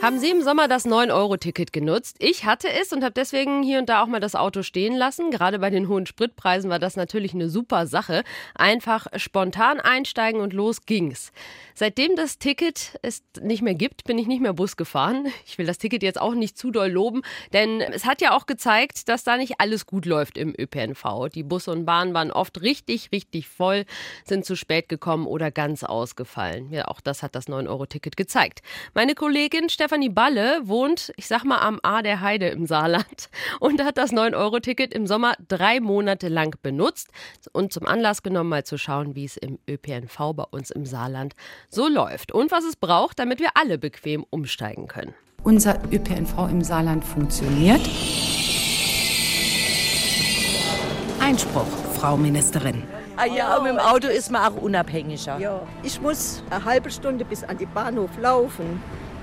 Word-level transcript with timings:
Haben 0.00 0.20
Sie 0.20 0.30
im 0.30 0.42
Sommer 0.42 0.68
das 0.68 0.86
9-Euro-Ticket 0.86 1.72
genutzt? 1.72 2.18
Ich 2.20 2.44
hatte 2.44 2.68
es 2.80 2.92
und 2.92 3.02
habe 3.02 3.14
deswegen 3.14 3.64
hier 3.64 3.80
und 3.80 3.88
da 3.88 4.00
auch 4.00 4.06
mal 4.06 4.20
das 4.20 4.36
Auto 4.36 4.62
stehen 4.62 4.94
lassen. 4.94 5.32
Gerade 5.32 5.58
bei 5.58 5.70
den 5.70 5.88
hohen 5.88 6.06
Spritpreisen 6.06 6.70
war 6.70 6.78
das 6.78 6.94
natürlich 6.94 7.34
eine 7.34 7.48
super 7.48 7.88
Sache. 7.88 8.22
Einfach 8.54 9.08
spontan 9.16 9.80
einsteigen 9.80 10.40
und 10.40 10.52
los 10.52 10.86
ging's. 10.86 11.32
Seitdem 11.74 12.14
das 12.14 12.38
Ticket 12.38 12.98
es 13.02 13.22
nicht 13.40 13.62
mehr 13.62 13.74
gibt, 13.74 14.04
bin 14.04 14.18
ich 14.18 14.28
nicht 14.28 14.40
mehr 14.40 14.52
Bus 14.52 14.76
gefahren. 14.76 15.26
Ich 15.46 15.58
will 15.58 15.66
das 15.66 15.78
Ticket 15.78 16.04
jetzt 16.04 16.20
auch 16.20 16.34
nicht 16.34 16.56
zu 16.56 16.70
doll 16.70 16.90
loben, 16.90 17.22
denn 17.52 17.80
es 17.80 18.04
hat 18.04 18.20
ja 18.20 18.36
auch 18.36 18.46
gezeigt, 18.46 19.08
dass 19.08 19.24
da 19.24 19.36
nicht 19.36 19.60
alles 19.60 19.86
gut 19.86 20.06
läuft 20.06 20.38
im 20.38 20.54
ÖPNV. 20.56 21.28
Die 21.34 21.42
Busse 21.42 21.72
und 21.72 21.86
Bahnen 21.86 22.14
waren 22.14 22.30
oft 22.30 22.62
richtig, 22.62 23.10
richtig 23.12 23.48
voll, 23.48 23.84
sind 24.24 24.44
zu 24.44 24.54
spät 24.54 24.88
gekommen 24.88 25.26
oder 25.26 25.50
ganz 25.50 25.82
ausgefallen. 25.82 26.72
Ja, 26.72 26.86
auch 26.86 27.00
das 27.00 27.24
hat 27.24 27.34
das 27.34 27.48
9-Euro-Ticket 27.48 28.16
gezeigt. 28.16 28.62
Meine 28.94 29.14
Kollegin 29.14 29.68
Balle 30.10 30.60
wohnt, 30.64 31.12
ich 31.16 31.26
sag 31.26 31.44
mal, 31.44 31.58
am 31.58 31.80
A 31.82 32.02
der 32.02 32.20
Heide 32.20 32.48
im 32.48 32.66
Saarland 32.66 33.30
und 33.60 33.82
hat 33.82 33.98
das 33.98 34.12
9-Euro-Ticket 34.12 34.94
im 34.94 35.06
Sommer 35.06 35.34
drei 35.48 35.80
Monate 35.80 36.28
lang 36.28 36.56
benutzt 36.62 37.08
und 37.52 37.72
zum 37.72 37.86
Anlass 37.86 38.22
genommen, 38.22 38.50
mal 38.50 38.64
zu 38.64 38.78
schauen, 38.78 39.14
wie 39.14 39.24
es 39.24 39.36
im 39.36 39.58
ÖPNV 39.68 40.16
bei 40.34 40.44
uns 40.50 40.70
im 40.70 40.86
Saarland 40.86 41.34
so 41.68 41.88
läuft 41.88 42.32
und 42.32 42.50
was 42.50 42.64
es 42.64 42.76
braucht, 42.76 43.18
damit 43.18 43.40
wir 43.40 43.50
alle 43.54 43.78
bequem 43.78 44.24
umsteigen 44.30 44.86
können. 44.86 45.14
Unser 45.42 45.80
ÖPNV 45.90 46.50
im 46.50 46.62
Saarland 46.62 47.04
funktioniert. 47.04 47.80
Einspruch, 51.20 51.66
Frau 51.94 52.16
Ministerin. 52.16 52.82
Ah 53.16 53.26
ja, 53.26 53.58
mit 53.60 53.72
dem 53.72 53.78
Auto 53.78 54.06
ist 54.06 54.30
man 54.30 54.42
auch 54.52 54.62
unabhängiger. 54.62 55.38
Ja, 55.38 55.62
ich 55.82 56.00
muss 56.00 56.42
eine 56.50 56.64
halbe 56.64 56.90
Stunde 56.90 57.24
bis 57.24 57.42
an 57.42 57.58
die 57.58 57.66
Bahnhof 57.66 58.10
laufen 58.18 58.80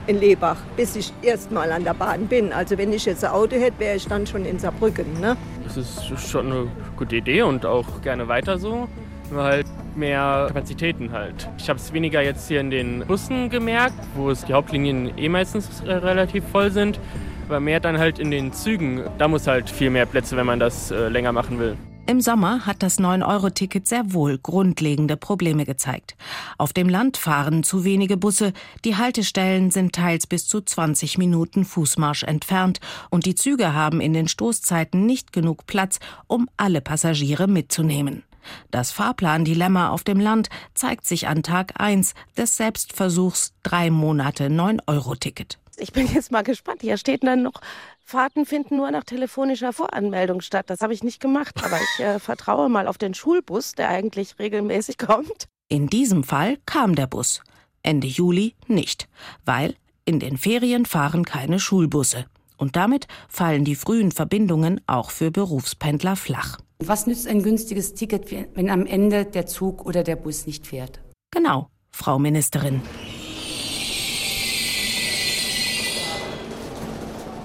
in 0.08 0.20
Lebach, 0.20 0.58
bis 0.75 0.95
ich 0.95 1.14
erstmal 1.22 1.72
an 1.72 1.84
der 1.84 1.94
Bahn 1.94 2.28
bin. 2.28 2.53
Also 2.53 2.78
wenn 2.78 2.94
ich 2.94 3.06
jetzt 3.06 3.23
ein 3.23 3.31
Auto 3.31 3.56
hätte, 3.56 3.80
wäre 3.80 3.95
ich 3.95 4.08
dann 4.08 4.25
schon 4.28 4.45
in 4.45 4.59
Saarbrücken. 4.59 5.20
Ne? 5.20 5.36
Das 5.64 5.78
ist 5.78 6.03
schon 6.20 6.52
eine 6.52 6.67
gute 6.97 7.17
Idee 7.17 7.42
und 7.42 7.66
auch 7.66 8.02
gerne 8.02 8.28
weiter 8.28 8.58
so. 8.58 8.88
Nur 9.31 9.44
halt 9.44 9.66
mehr 9.95 10.45
Kapazitäten 10.47 11.12
halt. 11.12 11.50
Ich 11.58 11.70
habe 11.70 11.80
es 11.80 11.92
weniger 11.94 12.22
jetzt 12.22 12.47
hier 12.47 12.59
in 12.59 12.70
den 12.70 13.06
Bussen 13.08 13.50
gemerkt, 13.50 13.95
wo 14.16 14.30
es 14.30 14.45
die 14.45 14.53
Hauptlinien 14.53 15.17
eh 15.17 15.30
meistens 15.30 15.81
äh, 15.81 15.94
relativ 15.94 16.44
voll 16.52 16.72
sind, 16.72 17.00
aber 17.47 17.59
mehr 17.59 17.80
dann 17.80 17.97
halt 17.97 18.19
in 18.19 18.30
den 18.30 18.53
Zügen. 18.53 19.02
Da 19.17 19.28
muss 19.28 19.47
halt 19.47 19.69
viel 19.69 19.90
mehr 19.90 20.06
Plätze, 20.06 20.38
wenn 20.38 20.45
man 20.45 20.59
das 20.59 20.92
äh, 20.92 21.08
länger 21.08 21.31
machen 21.31 21.59
will. 21.59 21.75
Im 22.08 22.22
Sommer 22.22 22.67
hat 22.67 22.84
das 22.84 23.00
9-Euro-Ticket 23.00 23.88
sehr 23.88 24.14
wohl 24.14 24.38
grundlegende 24.38 25.17
Probleme 25.17 25.66
gezeigt. 25.66 26.16
Auf 26.59 26.72
dem 26.72 26.88
Land 26.88 27.17
fahren 27.17 27.64
zu 27.64 27.84
wenige 27.84 28.16
Busse, 28.16 28.53
die 28.84 28.95
Haltestellen 28.95 29.72
sind 29.72 29.94
teils 29.94 30.28
bis 30.28 30.47
zu 30.47 30.62
20 30.62 31.17
Minuten 31.17 31.66
Fußmarsch 31.66 32.22
entfernt 32.22 32.80
und 33.09 33.25
die 33.25 33.34
Züge 33.34 33.73
haben 33.73 34.02
in 34.02 34.14
den 34.14 34.28
Stoßzeiten 34.28 35.03
nicht 35.08 35.34
genug 35.34 35.66
Platz, 35.66 35.97
um 36.28 36.47
alle 36.58 36.80
Passagiere 36.80 37.47
mitzunehmen. 37.47 38.22
Das 38.69 38.92
Fahrplan-Dilemma 38.92 39.90
auf 39.90 40.03
dem 40.03 40.19
Land 40.19 40.50
zeigt 40.75 41.08
sich 41.08 41.28
an 41.28 41.42
Tag 41.42 41.73
1 41.80 42.14
des 42.38 42.56
Selbstversuchs 42.56 43.56
drei 43.64 43.90
Monate 43.90 44.50
9-Euro-Ticket. 44.50 45.58
Ich 45.78 45.92
bin 45.92 46.08
jetzt 46.14 46.31
mal 46.31 46.44
gespannt. 46.44 46.81
Hier 46.81 46.97
steht 46.97 47.23
dann 47.23 47.42
noch, 47.44 47.59
Fahrten 48.08 48.45
finden 48.45 48.78
nur 48.78 48.92
nach 48.92 49.03
telefonischer 49.03 49.73
Voranmeldung 49.73 50.42
statt. 50.42 50.70
Das 50.70 50.81
habe 50.81 50.94
ich 50.94 51.03
nicht 51.03 51.20
gemacht, 51.20 51.56
aber 51.66 51.80
ich 51.81 52.03
äh, 52.03 52.20
vertraue 52.20 52.70
mal 52.70 52.88
auf 52.88 53.00
den 53.00 53.16
Schulbus, 53.16 53.73
der 53.73 53.89
eigentlich 53.89 54.38
regelmäßig 54.38 54.97
kommt. 55.00 55.47
In 55.70 55.88
diesem 55.88 56.23
Fall 56.23 56.58
kam 56.67 56.94
der 56.94 57.08
Bus. 57.08 57.42
Ende 57.81 58.06
Juli 58.06 58.53
nicht, 58.67 59.09
weil 59.44 59.73
in 60.06 60.20
den 60.20 60.38
Ferien 60.38 60.86
fahren 60.86 61.25
keine 61.25 61.59
Schulbusse. 61.59 62.25
Und 62.57 62.75
damit 62.75 63.07
fallen 63.28 63.66
die 63.66 63.75
frühen 63.75 64.12
Verbindungen 64.12 64.80
auch 64.85 65.09
für 65.09 65.31
Berufspendler 65.31 66.16
flach. 66.16 66.59
Was 66.78 67.07
nützt 67.07 67.28
ein 67.28 67.41
günstiges 67.41 67.96
Ticket, 67.96 68.31
wenn 68.53 68.69
am 68.69 68.85
Ende 68.85 69.25
der 69.25 69.47
Zug 69.47 69.84
oder 69.84 70.03
der 70.03 70.16
Bus 70.16 70.46
nicht 70.46 70.68
fährt? 70.68 71.01
Genau, 71.31 71.69
Frau 71.91 72.19
Ministerin. 72.19 72.81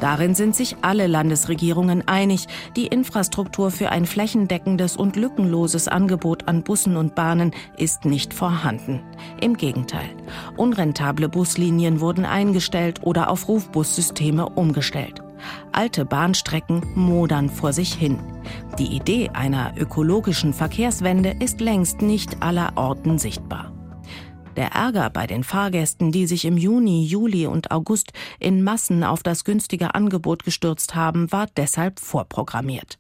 Darin 0.01 0.35
sind 0.35 0.57
sich 0.57 0.77
alle 0.81 1.07
Landesregierungen 1.07 2.09
einig, 2.09 2.47
die 2.75 2.87
Infrastruktur 2.87 3.71
für 3.71 3.91
ein 3.91 4.07
flächendeckendes 4.07 4.97
und 4.97 5.17
lückenloses 5.17 5.89
Angebot 5.89 6.49
an 6.49 6.63
Bussen 6.63 6.97
und 6.97 7.15
Bahnen 7.15 7.53
ist 7.77 8.07
nicht 8.07 8.33
vorhanden. 8.33 9.01
Im 9.41 9.57
Gegenteil, 9.57 10.09
unrentable 10.57 11.29
Buslinien 11.29 12.01
wurden 12.01 12.25
eingestellt 12.25 13.03
oder 13.03 13.31
auf 13.31 13.49
Rufbussysteme 13.49 14.49
umgestellt. 14.49 15.23
Alte 15.73 16.05
Bahnstrecken 16.05 16.83
modern 16.95 17.49
vor 17.49 17.73
sich 17.73 17.95
hin. 17.95 18.19
Die 18.79 18.97
Idee 18.97 19.31
einer 19.31 19.75
ökologischen 19.77 20.53
Verkehrswende 20.53 21.37
ist 21.41 21.61
längst 21.61 22.03
nicht 22.03 22.43
aller 22.43 22.73
Orten 22.77 23.19
sichtbar. 23.19 23.73
Der 24.57 24.73
Ärger 24.73 25.11
bei 25.11 25.27
den 25.27 25.45
Fahrgästen, 25.45 26.11
die 26.11 26.27
sich 26.27 26.45
im 26.45 26.57
Juni, 26.57 27.05
Juli 27.05 27.47
und 27.47 27.71
August 27.71 28.13
in 28.39 28.63
Massen 28.63 29.05
auf 29.05 29.23
das 29.23 29.45
günstige 29.45 29.95
Angebot 29.95 30.45
gestürzt 30.45 30.95
haben, 30.95 31.31
war 31.31 31.47
deshalb 31.57 32.01
vorprogrammiert. 32.01 32.99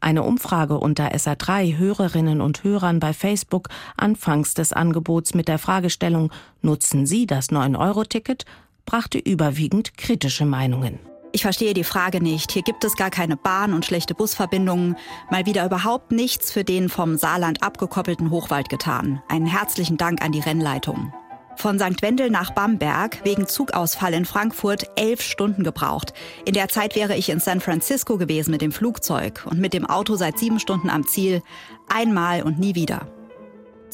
Eine 0.00 0.22
Umfrage 0.22 0.78
unter 0.78 1.12
SA3 1.12 1.76
Hörerinnen 1.76 2.40
und 2.40 2.64
Hörern 2.64 3.00
bei 3.00 3.12
Facebook 3.12 3.68
anfangs 3.96 4.54
des 4.54 4.72
Angebots 4.72 5.34
mit 5.34 5.48
der 5.48 5.58
Fragestellung 5.58 6.30
Nutzen 6.62 7.06
Sie 7.06 7.26
das 7.26 7.50
9-Euro-Ticket? 7.50 8.44
brachte 8.86 9.18
überwiegend 9.18 9.98
kritische 9.98 10.46
Meinungen. 10.46 11.00
Ich 11.36 11.42
verstehe 11.42 11.74
die 11.74 11.84
Frage 11.84 12.22
nicht. 12.22 12.50
Hier 12.52 12.62
gibt 12.62 12.82
es 12.82 12.96
gar 12.96 13.10
keine 13.10 13.36
Bahn 13.36 13.74
und 13.74 13.84
schlechte 13.84 14.14
Busverbindungen. 14.14 14.96
Mal 15.30 15.44
wieder 15.44 15.66
überhaupt 15.66 16.10
nichts 16.10 16.50
für 16.50 16.64
den 16.64 16.88
vom 16.88 17.18
Saarland 17.18 17.62
abgekoppelten 17.62 18.30
Hochwald 18.30 18.70
getan. 18.70 19.20
Einen 19.28 19.44
herzlichen 19.44 19.98
Dank 19.98 20.24
an 20.24 20.32
die 20.32 20.40
Rennleitung. 20.40 21.12
Von 21.56 21.78
St. 21.78 22.00
Wendel 22.00 22.30
nach 22.30 22.52
Bamberg 22.52 23.22
wegen 23.24 23.46
Zugausfall 23.46 24.14
in 24.14 24.24
Frankfurt 24.24 24.86
elf 24.96 25.20
Stunden 25.20 25.62
gebraucht. 25.62 26.14
In 26.46 26.54
der 26.54 26.68
Zeit 26.68 26.96
wäre 26.96 27.14
ich 27.14 27.28
in 27.28 27.38
San 27.38 27.60
Francisco 27.60 28.16
gewesen 28.16 28.50
mit 28.50 28.62
dem 28.62 28.72
Flugzeug 28.72 29.44
und 29.44 29.60
mit 29.60 29.74
dem 29.74 29.84
Auto 29.84 30.16
seit 30.16 30.38
sieben 30.38 30.58
Stunden 30.58 30.88
am 30.88 31.06
Ziel. 31.06 31.42
Einmal 31.86 32.44
und 32.44 32.58
nie 32.58 32.74
wieder. 32.74 33.08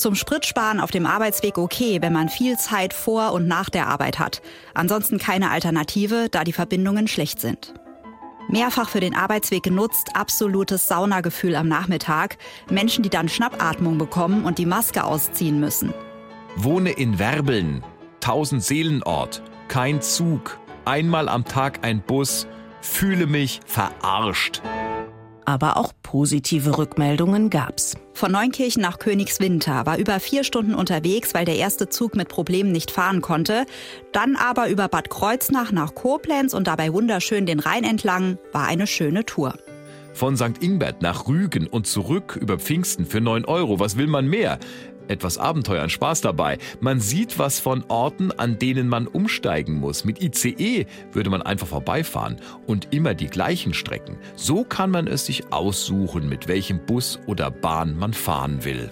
Zum 0.03 0.17
Spritsparen 0.17 0.81
auf 0.81 0.91
dem 0.91 1.07
Arbeitsweg 1.07 1.59
okay, 1.59 2.03
wenn 2.03 2.13
man 2.13 2.29
viel 2.29 2.59
Zeit 2.59 2.93
vor 2.93 3.33
und 3.33 3.47
nach 3.47 3.71
der 3.71 3.87
Arbeit 3.87 4.19
hat. 4.19 4.43
Ansonsten 4.75 5.17
keine 5.17 5.53
Alternative, 5.53 6.27
da 6.29 6.43
die 6.43 6.53
Verbindungen 6.53 7.07
schlecht 7.07 7.41
sind. 7.41 7.73
Mehrfach 8.49 8.89
für 8.89 8.99
den 8.99 9.15
Arbeitsweg 9.15 9.63
genutzt, 9.63 10.09
absolutes 10.15 10.89
Saunagefühl 10.89 11.55
am 11.55 11.69
Nachmittag. 11.69 12.37
Menschen, 12.69 13.05
die 13.05 13.11
dann 13.11 13.29
Schnappatmung 13.29 13.97
bekommen 13.97 14.45
und 14.45 14.59
die 14.59 14.67
Maske 14.67 15.05
ausziehen 15.05 15.61
müssen. 15.61 15.95
Wohne 16.57 16.91
in 16.91 17.21
Werbeln, 17.21 17.85
tausend 18.19 18.65
Seelenort, 18.65 19.41
kein 19.69 20.03
Zug, 20.03 20.59
einmal 20.85 21.29
am 21.29 21.45
Tag 21.45 21.87
ein 21.87 22.03
Bus, 22.03 22.49
fühle 22.81 23.29
mich 23.29 23.61
verarscht. 23.67 24.63
Aber 25.45 25.77
auch 25.77 25.93
positive 26.03 26.79
Rückmeldungen 26.79 27.51
gab's. 27.51 27.97
Von 28.15 28.33
Neunkirchen 28.33 28.83
nach 28.83 28.99
Königswinter 28.99 29.87
war 29.87 29.99
über 29.99 30.21
vier 30.21 30.45
Stunden 30.45 30.75
unterwegs, 30.75 31.35
weil 31.35 31.45
der 31.45 31.57
erste 31.57 31.89
Zug 31.89 32.15
mit 32.15 32.29
Problemen 32.29 32.73
nicht 32.73 32.91
fahren 32.91 33.21
konnte. 33.21 33.67
Dann 34.13 34.37
aber 34.37 34.69
über 34.69 34.89
Bad 34.89 35.11
Kreuznach 35.11 35.73
nach 35.73 35.95
Koblenz 35.95 36.55
und 36.55 36.67
dabei 36.67 36.93
wunderschön 36.93 37.47
den 37.47 37.61
Rhein 37.61 37.85
entlang 37.85 38.39
war 38.53 38.67
eine 38.67 38.87
schöne 38.87 39.25
Tour. 39.25 39.55
Von 40.15 40.37
St. 40.37 40.63
Ingbert 40.63 41.01
nach 41.01 41.27
Rügen 41.27 41.67
und 41.67 41.87
zurück 41.87 42.39
über 42.41 42.59
Pfingsten 42.59 43.07
für 43.07 43.21
9 43.21 43.47
Euro. 43.47 43.81
Was 43.81 43.97
will 43.97 44.07
man 44.07 44.27
mehr? 44.27 44.59
Etwas 45.09 45.39
Abenteuer 45.39 45.83
und 45.83 45.91
Spaß 45.91 46.21
dabei. 46.21 46.59
Man 46.81 47.01
sieht 47.01 47.39
was 47.39 47.61
von 47.61 47.85
Orten, 47.89 48.33
an 48.33 48.59
denen 48.59 48.89
man 48.89 49.07
umsteigen 49.07 49.81
muss. 49.81 50.05
Mit 50.05 50.23
ICE 50.23 50.87
würde 51.13 51.31
man 51.31 51.43
einfach 51.43 51.69
vorbeifahren 51.69 52.41
und 52.67 52.89
immer 52.93 53.15
die 53.15 53.27
gleichen 53.27 53.75
Strecken. 53.75 54.17
So 54.37 54.65
kann 54.65 54.91
man 54.91 55.07
es 55.07 55.27
sich 55.27 55.53
aussuchen, 55.53 56.29
mit 56.29 56.49
welchem 56.49 56.85
Bus 56.87 57.19
oder 57.27 57.51
Bahn 57.51 57.97
man 57.97 58.13
fahren 58.13 58.65
will. 58.65 58.91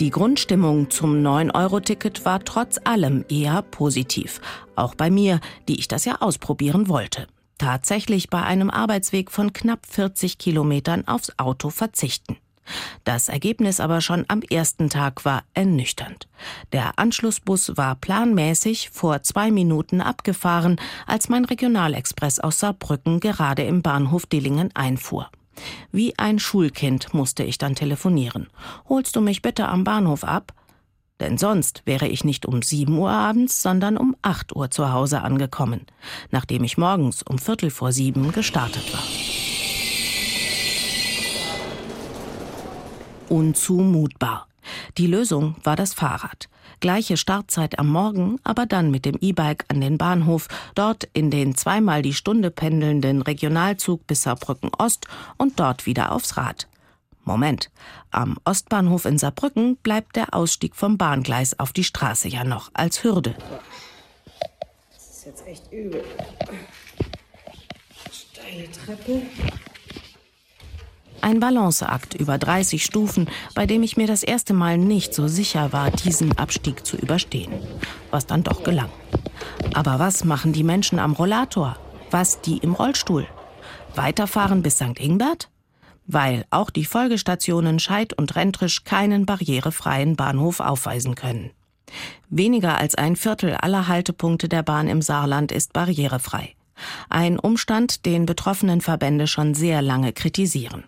Die 0.00 0.10
Grundstimmung 0.10 0.90
zum 0.90 1.22
9-Euro-Ticket 1.22 2.26
war 2.26 2.44
trotz 2.44 2.78
allem 2.84 3.24
eher 3.30 3.62
positiv. 3.62 4.42
Auch 4.74 4.94
bei 4.94 5.08
mir, 5.08 5.40
die 5.68 5.78
ich 5.78 5.88
das 5.88 6.04
ja 6.04 6.20
ausprobieren 6.20 6.88
wollte. 6.88 7.26
Tatsächlich 7.56 8.28
bei 8.28 8.42
einem 8.42 8.68
Arbeitsweg 8.68 9.30
von 9.30 9.54
knapp 9.54 9.86
40 9.86 10.36
Kilometern 10.36 11.08
aufs 11.08 11.38
Auto 11.38 11.70
verzichten. 11.70 12.36
Das 13.04 13.28
Ergebnis 13.28 13.80
aber 13.80 14.00
schon 14.00 14.24
am 14.28 14.42
ersten 14.42 14.90
Tag 14.90 15.24
war 15.24 15.44
ernüchternd. 15.54 16.28
Der 16.72 16.98
Anschlussbus 16.98 17.76
war 17.76 17.94
planmäßig 17.94 18.90
vor 18.90 19.22
zwei 19.22 19.50
Minuten 19.50 20.00
abgefahren, 20.00 20.80
als 21.06 21.28
mein 21.28 21.44
Regionalexpress 21.44 22.40
aus 22.40 22.60
Saarbrücken 22.60 23.20
gerade 23.20 23.62
im 23.62 23.82
Bahnhof 23.82 24.26
Dillingen 24.26 24.70
einfuhr. 24.74 25.30
Wie 25.92 26.18
ein 26.18 26.38
Schulkind 26.38 27.14
musste 27.14 27.42
ich 27.42 27.58
dann 27.58 27.74
telefonieren. 27.74 28.48
Holst 28.88 29.16
du 29.16 29.20
mich 29.20 29.42
bitte 29.42 29.68
am 29.68 29.84
Bahnhof 29.84 30.24
ab? 30.24 30.52
Denn 31.20 31.38
sonst 31.38 31.82
wäre 31.86 32.08
ich 32.08 32.24
nicht 32.24 32.44
um 32.44 32.60
7 32.60 32.96
Uhr 32.98 33.10
abends, 33.10 33.62
sondern 33.62 33.96
um 33.96 34.16
8 34.20 34.54
Uhr 34.54 34.70
zu 34.70 34.92
Hause 34.92 35.22
angekommen, 35.22 35.86
nachdem 36.30 36.62
ich 36.62 36.76
morgens 36.76 37.22
um 37.22 37.38
Viertel 37.38 37.70
vor 37.70 37.92
sieben 37.92 38.32
gestartet 38.32 38.92
war. 38.92 39.02
Unzumutbar. 43.28 44.46
Die 44.98 45.06
Lösung 45.06 45.56
war 45.62 45.76
das 45.76 45.94
Fahrrad. 45.94 46.48
Gleiche 46.80 47.16
Startzeit 47.16 47.78
am 47.78 47.88
Morgen, 47.88 48.38
aber 48.44 48.66
dann 48.66 48.90
mit 48.90 49.04
dem 49.04 49.16
E-Bike 49.20 49.64
an 49.68 49.80
den 49.80 49.98
Bahnhof, 49.98 50.48
dort 50.74 51.04
in 51.12 51.30
den 51.30 51.54
zweimal 51.54 52.02
die 52.02 52.12
Stunde 52.12 52.50
pendelnden 52.50 53.22
Regionalzug 53.22 54.06
bis 54.06 54.22
Saarbrücken 54.22 54.70
Ost 54.78 55.06
und 55.38 55.58
dort 55.58 55.86
wieder 55.86 56.12
aufs 56.12 56.36
Rad. 56.36 56.68
Moment, 57.24 57.70
am 58.10 58.36
Ostbahnhof 58.44 59.04
in 59.04 59.18
Saarbrücken 59.18 59.76
bleibt 59.76 60.16
der 60.16 60.32
Ausstieg 60.34 60.76
vom 60.76 60.96
Bahngleis 60.96 61.58
auf 61.58 61.72
die 61.72 61.84
Straße 61.84 62.28
ja 62.28 62.44
noch 62.44 62.70
als 62.74 63.02
Hürde. 63.02 63.34
Das 64.94 65.10
ist 65.10 65.26
jetzt 65.26 65.46
echt 65.46 65.72
übel. 65.72 66.04
Steile 68.12 68.70
Treppe. 68.70 69.22
Ein 71.26 71.40
Balanceakt 71.40 72.14
über 72.14 72.38
30 72.38 72.84
Stufen, 72.84 73.28
bei 73.52 73.66
dem 73.66 73.82
ich 73.82 73.96
mir 73.96 74.06
das 74.06 74.22
erste 74.22 74.54
Mal 74.54 74.78
nicht 74.78 75.12
so 75.12 75.26
sicher 75.26 75.72
war, 75.72 75.90
diesen 75.90 76.38
Abstieg 76.38 76.86
zu 76.86 76.96
überstehen. 76.96 77.52
Was 78.12 78.26
dann 78.26 78.44
doch 78.44 78.62
gelang. 78.62 78.90
Aber 79.74 79.98
was 79.98 80.22
machen 80.22 80.52
die 80.52 80.62
Menschen 80.62 81.00
am 81.00 81.14
Rollator? 81.14 81.78
Was 82.12 82.42
die 82.42 82.58
im 82.58 82.74
Rollstuhl? 82.74 83.26
Weiterfahren 83.96 84.62
bis 84.62 84.76
St. 84.76 85.00
Ingbert? 85.00 85.50
Weil 86.06 86.44
auch 86.50 86.70
die 86.70 86.84
Folgestationen 86.84 87.80
Scheid 87.80 88.12
und 88.12 88.36
Rentrisch 88.36 88.84
keinen 88.84 89.26
barrierefreien 89.26 90.14
Bahnhof 90.14 90.60
aufweisen 90.60 91.16
können. 91.16 91.50
Weniger 92.30 92.78
als 92.78 92.94
ein 92.94 93.16
Viertel 93.16 93.54
aller 93.54 93.88
Haltepunkte 93.88 94.48
der 94.48 94.62
Bahn 94.62 94.86
im 94.86 95.02
Saarland 95.02 95.50
ist 95.50 95.72
barrierefrei. 95.72 96.54
Ein 97.08 97.40
Umstand, 97.40 98.06
den 98.06 98.26
betroffenen 98.26 98.80
Verbände 98.80 99.26
schon 99.26 99.54
sehr 99.54 99.82
lange 99.82 100.12
kritisieren. 100.12 100.84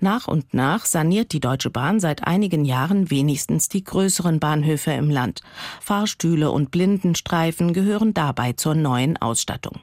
Nach 0.00 0.28
und 0.28 0.54
nach 0.54 0.84
saniert 0.84 1.32
die 1.32 1.40
Deutsche 1.40 1.70
Bahn 1.70 2.00
seit 2.00 2.26
einigen 2.26 2.64
Jahren 2.64 3.10
wenigstens 3.10 3.68
die 3.68 3.84
größeren 3.84 4.40
Bahnhöfe 4.40 4.92
im 4.92 5.10
Land. 5.10 5.42
Fahrstühle 5.80 6.50
und 6.50 6.70
Blindenstreifen 6.70 7.72
gehören 7.72 8.14
dabei 8.14 8.52
zur 8.52 8.74
neuen 8.74 9.16
Ausstattung. 9.16 9.80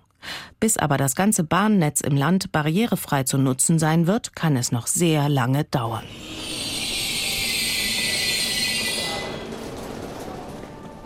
Bis 0.60 0.78
aber 0.78 0.98
das 0.98 1.16
ganze 1.16 1.44
Bahnnetz 1.44 2.02
im 2.02 2.16
Land 2.16 2.52
barrierefrei 2.52 3.24
zu 3.24 3.38
nutzen 3.38 3.80
sein 3.80 4.08
wird, 4.08 4.36
kann 4.36 4.58
es 4.58 4.72
noch 4.72 4.88
sehr 4.88 5.30
lange 5.30 5.64
dauern. 5.64 6.04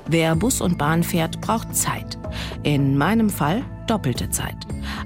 Wer 0.05 0.35
Bus 0.35 0.61
und 0.61 0.77
Bahn 0.77 1.03
fährt, 1.03 1.41
braucht 1.41 1.75
Zeit. 1.75 2.17
In 2.63 2.97
meinem 2.97 3.29
Fall 3.29 3.63
doppelte 3.87 4.29
Zeit. 4.29 4.55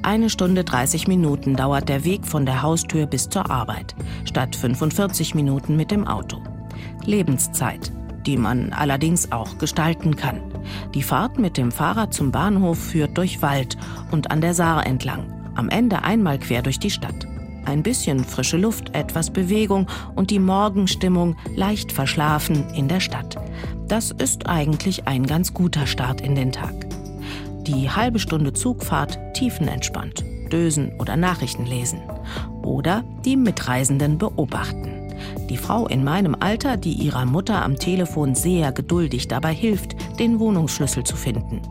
Eine 0.03 0.29
Stunde 0.29 0.63
30 0.63 1.07
Minuten 1.07 1.55
dauert 1.55 1.89
der 1.89 2.03
Weg 2.03 2.25
von 2.25 2.45
der 2.45 2.61
Haustür 2.61 3.05
bis 3.05 3.29
zur 3.29 3.49
Arbeit, 3.49 3.95
statt 4.25 4.55
45 4.55 5.35
Minuten 5.35 5.75
mit 5.75 5.91
dem 5.91 6.07
Auto. 6.07 6.41
Lebenszeit, 7.05 7.91
die 8.25 8.37
man 8.37 8.73
allerdings 8.73 9.31
auch 9.31 9.57
gestalten 9.57 10.15
kann. 10.15 10.41
Die 10.93 11.03
Fahrt 11.03 11.39
mit 11.39 11.57
dem 11.57 11.71
Fahrrad 11.71 12.13
zum 12.13 12.31
Bahnhof 12.31 12.77
führt 12.77 13.17
durch 13.17 13.41
Wald 13.41 13.77
und 14.11 14.31
an 14.31 14.41
der 14.41 14.53
Saar 14.53 14.85
entlang, 14.85 15.51
am 15.55 15.69
Ende 15.69 16.03
einmal 16.03 16.37
quer 16.39 16.61
durch 16.61 16.79
die 16.79 16.91
Stadt. 16.91 17.27
Ein 17.65 17.83
bisschen 17.83 18.23
frische 18.23 18.57
Luft, 18.57 18.95
etwas 18.95 19.29
Bewegung 19.29 19.87
und 20.15 20.29
die 20.29 20.39
Morgenstimmung 20.39 21.35
leicht 21.55 21.91
verschlafen 21.91 22.69
in 22.73 22.87
der 22.87 23.01
Stadt. 23.01 23.35
Das 23.87 24.11
ist 24.11 24.47
eigentlich 24.47 25.07
ein 25.07 25.25
ganz 25.25 25.53
guter 25.53 25.85
Start 25.85 26.21
in 26.21 26.35
den 26.35 26.53
Tag. 26.53 26.86
Die 27.67 27.89
halbe 27.89 28.17
Stunde 28.17 28.53
Zugfahrt 28.53 29.19
tiefenentspannt, 29.33 30.23
dösen 30.53 30.93
oder 30.99 31.17
Nachrichten 31.17 31.65
lesen. 31.65 32.01
Oder 32.63 33.03
die 33.25 33.35
Mitreisenden 33.35 34.17
beobachten. 34.17 35.13
Die 35.49 35.57
Frau 35.57 35.85
in 35.87 36.01
meinem 36.01 36.35
Alter, 36.39 36.77
die 36.77 36.93
ihrer 36.93 37.25
Mutter 37.25 37.63
am 37.63 37.77
Telefon 37.77 38.35
sehr 38.35 38.71
geduldig 38.71 39.27
dabei 39.27 39.53
hilft, 39.53 39.95
den 40.17 40.39
Wohnungsschlüssel 40.39 41.03
zu 41.03 41.17
finden. 41.17 41.61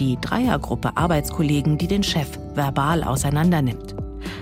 Die 0.00 0.18
Dreiergruppe 0.20 0.96
Arbeitskollegen, 0.96 1.78
die 1.78 1.86
den 1.86 2.02
Chef 2.02 2.36
verbal 2.54 3.04
auseinandernimmt. 3.04 3.94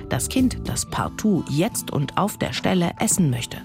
Das 0.08 0.30
Kind, 0.30 0.56
das 0.64 0.86
partout 0.86 1.44
jetzt 1.50 1.90
und 1.90 2.16
auf 2.16 2.38
der 2.38 2.54
Stelle 2.54 2.92
essen 3.00 3.28
möchte. 3.28 3.58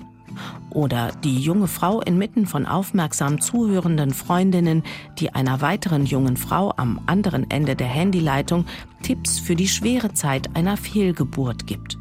Oder 0.71 1.11
die 1.23 1.39
junge 1.39 1.67
Frau 1.67 2.01
inmitten 2.01 2.45
von 2.45 2.65
aufmerksam 2.65 3.41
zuhörenden 3.41 4.13
Freundinnen, 4.13 4.83
die 5.19 5.33
einer 5.35 5.61
weiteren 5.61 6.05
jungen 6.05 6.37
Frau 6.37 6.73
am 6.77 7.01
anderen 7.05 7.49
Ende 7.51 7.75
der 7.75 7.87
Handyleitung 7.87 8.65
Tipps 9.03 9.37
für 9.37 9.55
die 9.55 9.67
schwere 9.67 10.13
Zeit 10.13 10.55
einer 10.55 10.77
Fehlgeburt 10.77 11.67
gibt. 11.67 11.97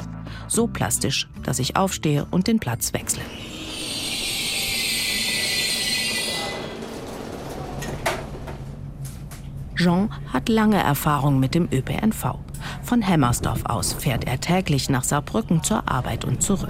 So 0.47 0.67
plastisch, 0.67 1.29
dass 1.43 1.59
ich 1.59 1.77
aufstehe 1.77 2.27
und 2.31 2.47
den 2.47 2.61
Platz 2.61 2.93
wechsle. 2.93 3.23
Jean 9.81 10.11
hat 10.31 10.51
lange 10.51 10.77
Erfahrung 10.77 11.41
mit 11.41 11.55
dem 11.55 11.67
ÖPNV. 11.73 12.35
Von 12.83 13.01
Hemmersdorf 13.01 13.65
aus 13.65 13.95
fährt 13.95 14.27
er 14.27 14.39
täglich 14.39 14.91
nach 14.91 15.05
Saarbrücken 15.05 15.63
zur 15.63 15.91
Arbeit 15.91 16.27
und 16.27 16.43
zurück. 16.43 16.69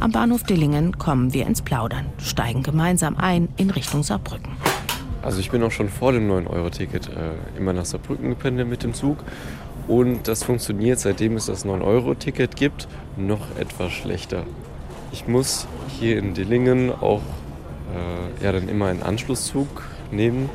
Am 0.00 0.12
Bahnhof 0.12 0.44
Dillingen 0.44 0.96
kommen 0.96 1.34
wir 1.34 1.46
ins 1.46 1.60
Plaudern, 1.60 2.06
steigen 2.16 2.62
gemeinsam 2.62 3.18
ein 3.18 3.50
in 3.58 3.68
Richtung 3.68 4.02
Saarbrücken. 4.02 4.52
Also 5.20 5.40
ich 5.40 5.50
bin 5.50 5.62
auch 5.62 5.70
schon 5.70 5.90
vor 5.90 6.12
dem 6.12 6.26
9-Euro-Ticket 6.30 7.08
äh, 7.08 7.58
immer 7.58 7.74
nach 7.74 7.84
Saarbrücken 7.84 8.30
gependelt 8.30 8.66
mit 8.66 8.82
dem 8.82 8.94
Zug. 8.94 9.18
Und 9.86 10.26
das 10.26 10.42
funktioniert, 10.42 11.00
seitdem 11.00 11.36
es 11.36 11.46
das 11.46 11.66
9-Euro-Ticket 11.66 12.56
gibt, 12.56 12.88
noch 13.18 13.58
etwas 13.58 13.92
schlechter. 13.92 14.44
Ich 15.12 15.28
muss 15.28 15.66
hier 16.00 16.18
in 16.18 16.32
Dillingen 16.32 16.90
auch 16.90 17.20
äh, 17.94 18.42
ja, 18.42 18.52
dann 18.52 18.70
immer 18.70 18.86
einen 18.86 19.02
Anschlusszug 19.02 19.68
nehmen 20.10 20.48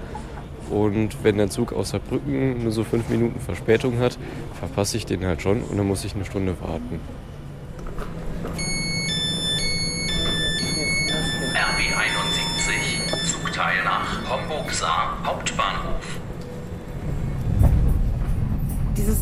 und 0.74 1.24
wenn 1.24 1.38
der 1.38 1.50
Zug 1.50 1.72
aus 1.72 1.90
Saarbrücken 1.90 2.64
nur 2.64 2.72
so 2.72 2.84
fünf 2.84 3.08
Minuten 3.10 3.40
Verspätung 3.40 4.00
hat, 4.00 4.18
verpasse 4.58 4.98
ich 4.98 5.06
den 5.06 5.24
halt 5.26 5.42
schon 5.42 5.62
und 5.62 5.78
dann 5.78 5.88
muss 5.88 6.04
ich 6.04 6.16
eine 6.16 6.26
Stunde 6.26 6.56
warten. 6.62 7.00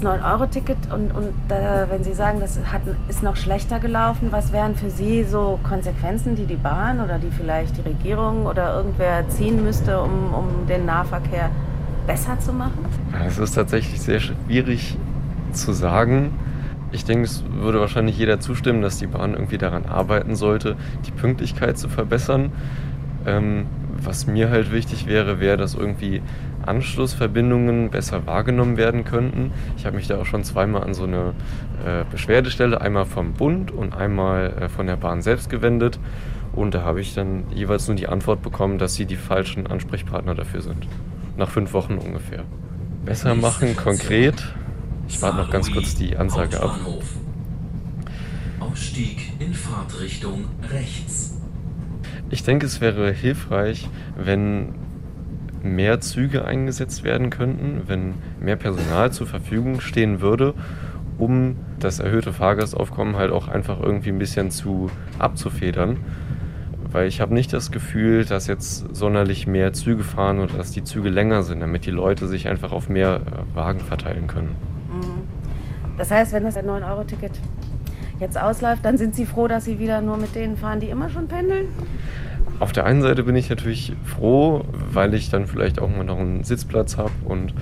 Dieses 0.02 0.08
9-Euro-Ticket 0.08 0.78
und, 0.94 1.12
und 1.12 1.34
äh, 1.50 1.90
wenn 1.90 2.04
Sie 2.04 2.14
sagen, 2.14 2.40
das 2.40 2.60
hat, 2.72 2.82
ist 3.10 3.24
noch 3.24 3.36
schlechter 3.36 3.80
gelaufen, 3.80 4.28
was 4.32 4.52
wären 4.52 4.76
für 4.76 4.90
Sie 4.90 5.24
so 5.24 5.60
Konsequenzen, 5.64 6.36
die 6.36 6.46
die 6.46 6.56
Bahn 6.56 7.02
oder 7.02 7.20
die 7.20 7.30
vielleicht 7.30 7.78
die 7.78 7.82
Regierung 7.82 8.46
oder 8.46 8.76
irgendwer 8.76 9.28
ziehen 9.30 9.64
müsste, 9.64 10.02
um, 10.02 10.34
um 10.34 10.68
den 10.68 10.86
Nahverkehr 10.86 11.50
besser 12.08 12.40
zu 12.40 12.54
machen? 12.54 12.86
Es 13.26 13.38
ist 13.38 13.54
tatsächlich 13.54 14.02
sehr 14.02 14.20
schwierig 14.20 14.98
zu 15.54 15.72
sagen. 15.74 16.32
Ich 16.92 17.06
denke, 17.06 17.26
es 17.26 17.44
würde 17.50 17.80
wahrscheinlich 17.80 18.18
jeder 18.18 18.40
zustimmen, 18.40 18.82
dass 18.82 18.98
die 18.98 19.08
Bahn 19.08 19.34
irgendwie 19.34 19.58
daran 19.58 19.86
arbeiten 19.86 20.36
sollte, 20.36 20.76
die 21.06 21.12
Pünktlichkeit 21.12 21.78
zu 21.78 21.88
verbessern. 21.88 22.52
Ähm, 23.26 23.68
was 24.04 24.26
mir 24.26 24.50
halt 24.50 24.72
wichtig 24.72 25.06
wäre, 25.06 25.40
wäre, 25.40 25.58
dass 25.58 25.76
irgendwie 25.76 26.22
Anschlussverbindungen 26.68 27.90
besser 27.90 28.26
wahrgenommen 28.26 28.78
werden 28.78 29.04
könnten. 29.04 29.52
Ich 29.78 29.86
habe 29.86 29.96
mich 29.96 30.08
da 30.08 30.18
auch 30.18 30.26
schon 30.26 30.44
zweimal 30.44 30.84
an 30.84 30.94
so 30.94 31.04
eine 31.04 31.34
äh, 31.86 32.04
Beschwerdestelle, 32.10 32.82
einmal 32.82 33.06
vom 33.06 33.34
Bund 33.34 33.72
und 33.72 33.96
einmal 33.96 34.54
äh, 34.60 34.70
von 34.70 34.88
der 34.88 34.98
Bahn 34.98 35.22
selbst 35.22 35.50
gewendet. 35.50 36.00
Und 36.54 36.74
da 36.74 36.84
habe 36.84 37.02
ich 37.02 37.14
dann 37.14 37.46
jeweils 37.54 37.88
nur 37.88 37.96
die 37.96 38.08
Antwort 38.08 38.42
bekommen, 38.42 38.78
dass 38.78 38.96
sie 38.96 39.06
die 39.06 39.16
falschen 39.16 39.68
Ansprechpartner 39.68 40.36
dafür 40.36 40.62
sind. 40.62 40.88
Nach 41.38 41.50
fünf 41.50 41.74
Wochen 41.74 41.98
ungefähr. 41.98 42.44
Besser 43.06 43.36
machen, 43.36 43.76
konkret. 43.76 44.54
Ich 45.08 45.22
warte 45.22 45.38
noch 45.38 45.50
ganz 45.50 45.72
kurz 45.72 45.96
die 45.96 46.16
Ansage 46.18 46.62
ab. 46.62 46.78
Ausstieg 48.60 49.34
in 49.40 49.54
Fahrtrichtung 49.54 50.46
rechts. 50.72 51.38
Ich 52.30 52.44
denke, 52.44 52.66
es 52.66 52.80
wäre 52.80 53.12
hilfreich, 53.12 53.90
wenn 54.16 54.76
mehr 55.64 56.00
Züge 56.02 56.46
eingesetzt 56.46 57.04
werden 57.04 57.30
könnten, 57.30 57.84
wenn 57.88 58.16
mehr 58.40 58.56
Personal 58.56 59.12
zur 59.12 59.28
Verfügung 59.28 59.82
stehen 59.82 60.22
würde, 60.22 60.54
um 61.18 61.56
das 61.80 62.00
erhöhte 62.00 62.34
Fahrgastaufkommen 62.34 63.16
halt 63.16 63.32
auch 63.32 63.48
einfach 63.48 63.80
irgendwie 63.80 64.10
ein 64.10 64.20
bisschen 64.20 64.52
zu 64.52 64.90
abzufedern. 65.20 65.98
Weil 66.92 67.08
ich 67.08 67.22
habe 67.22 67.34
nicht 67.34 67.54
das 67.54 67.72
Gefühl, 67.72 68.26
dass 68.26 68.48
jetzt 68.48 68.96
sonderlich 68.96 69.48
mehr 69.48 69.72
Züge 69.72 70.04
fahren 70.04 70.40
oder 70.40 70.58
dass 70.58 70.72
die 70.72 70.84
Züge 70.84 71.10
länger 71.10 71.44
sind, 71.44 71.62
damit 71.62 71.86
die 71.86 71.92
Leute 71.92 72.28
sich 72.28 72.50
einfach 72.50 72.74
auf 72.74 72.90
mehr 72.90 73.22
äh, 73.22 73.56
Wagen 73.56 73.80
verteilen 73.80 74.28
können. 74.28 74.56
Mhm. 74.90 75.22
Das 75.98 76.12
heißt, 76.12 76.34
wenn 76.34 76.44
das 76.44 76.58
ein 76.58 76.66
9-Euro-Ticket 76.66 77.32
jetzt 78.20 78.40
ausläuft, 78.40 78.84
dann 78.84 78.98
sind 78.98 79.16
Sie 79.16 79.26
froh, 79.26 79.48
dass 79.48 79.66
Sie 79.66 79.80
wieder 79.80 80.02
nur 80.02 80.18
mit 80.18 80.36
denen 80.36 80.58
fahren, 80.58 80.80
die 80.80 80.90
immer 80.90 81.10
schon 81.10 81.28
pendeln? 81.28 81.68
Auf 82.62 82.74
der 82.74 82.86
einen 82.86 83.02
Seite 83.02 83.24
bin 83.24 83.36
ich 83.36 83.50
natürlich 83.50 83.94
froh, 84.06 84.64
weil 84.94 85.16
ich 85.16 85.32
dann 85.32 85.48
vielleicht 85.48 85.82
auch 85.82 85.90
mal 85.90 86.04
noch 86.04 86.20
einen 86.20 86.44
Sitzplatz 86.44 86.96
habe 86.96 87.10
und 87.26 87.56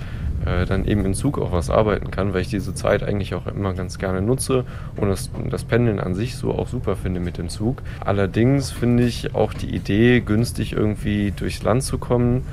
äh, 0.44 0.66
dann 0.66 0.84
eben 0.84 1.06
im 1.06 1.14
Zug 1.14 1.38
auch 1.38 1.52
was 1.52 1.70
arbeiten 1.70 2.10
kann, 2.10 2.34
weil 2.34 2.42
ich 2.42 2.50
diese 2.50 2.74
Zeit 2.74 3.02
eigentlich 3.02 3.34
auch 3.34 3.46
immer 3.46 3.72
ganz 3.72 3.98
gerne 3.98 4.20
nutze 4.20 4.66
und 4.96 5.08
das, 5.08 5.30
das 5.48 5.64
Pendeln 5.64 6.00
an 6.00 6.14
sich 6.14 6.36
so 6.36 6.52
auch 6.52 6.68
super 6.68 6.96
finde 6.96 7.18
mit 7.20 7.38
dem 7.38 7.48
Zug. 7.48 7.80
Allerdings 8.04 8.72
finde 8.72 9.04
ich 9.04 9.34
auch 9.34 9.54
die 9.54 9.74
Idee, 9.74 10.20
günstig 10.20 10.74
irgendwie 10.74 11.32
durchs 11.34 11.62
Land 11.62 11.82
zu 11.82 11.96
kommen, 11.96 12.44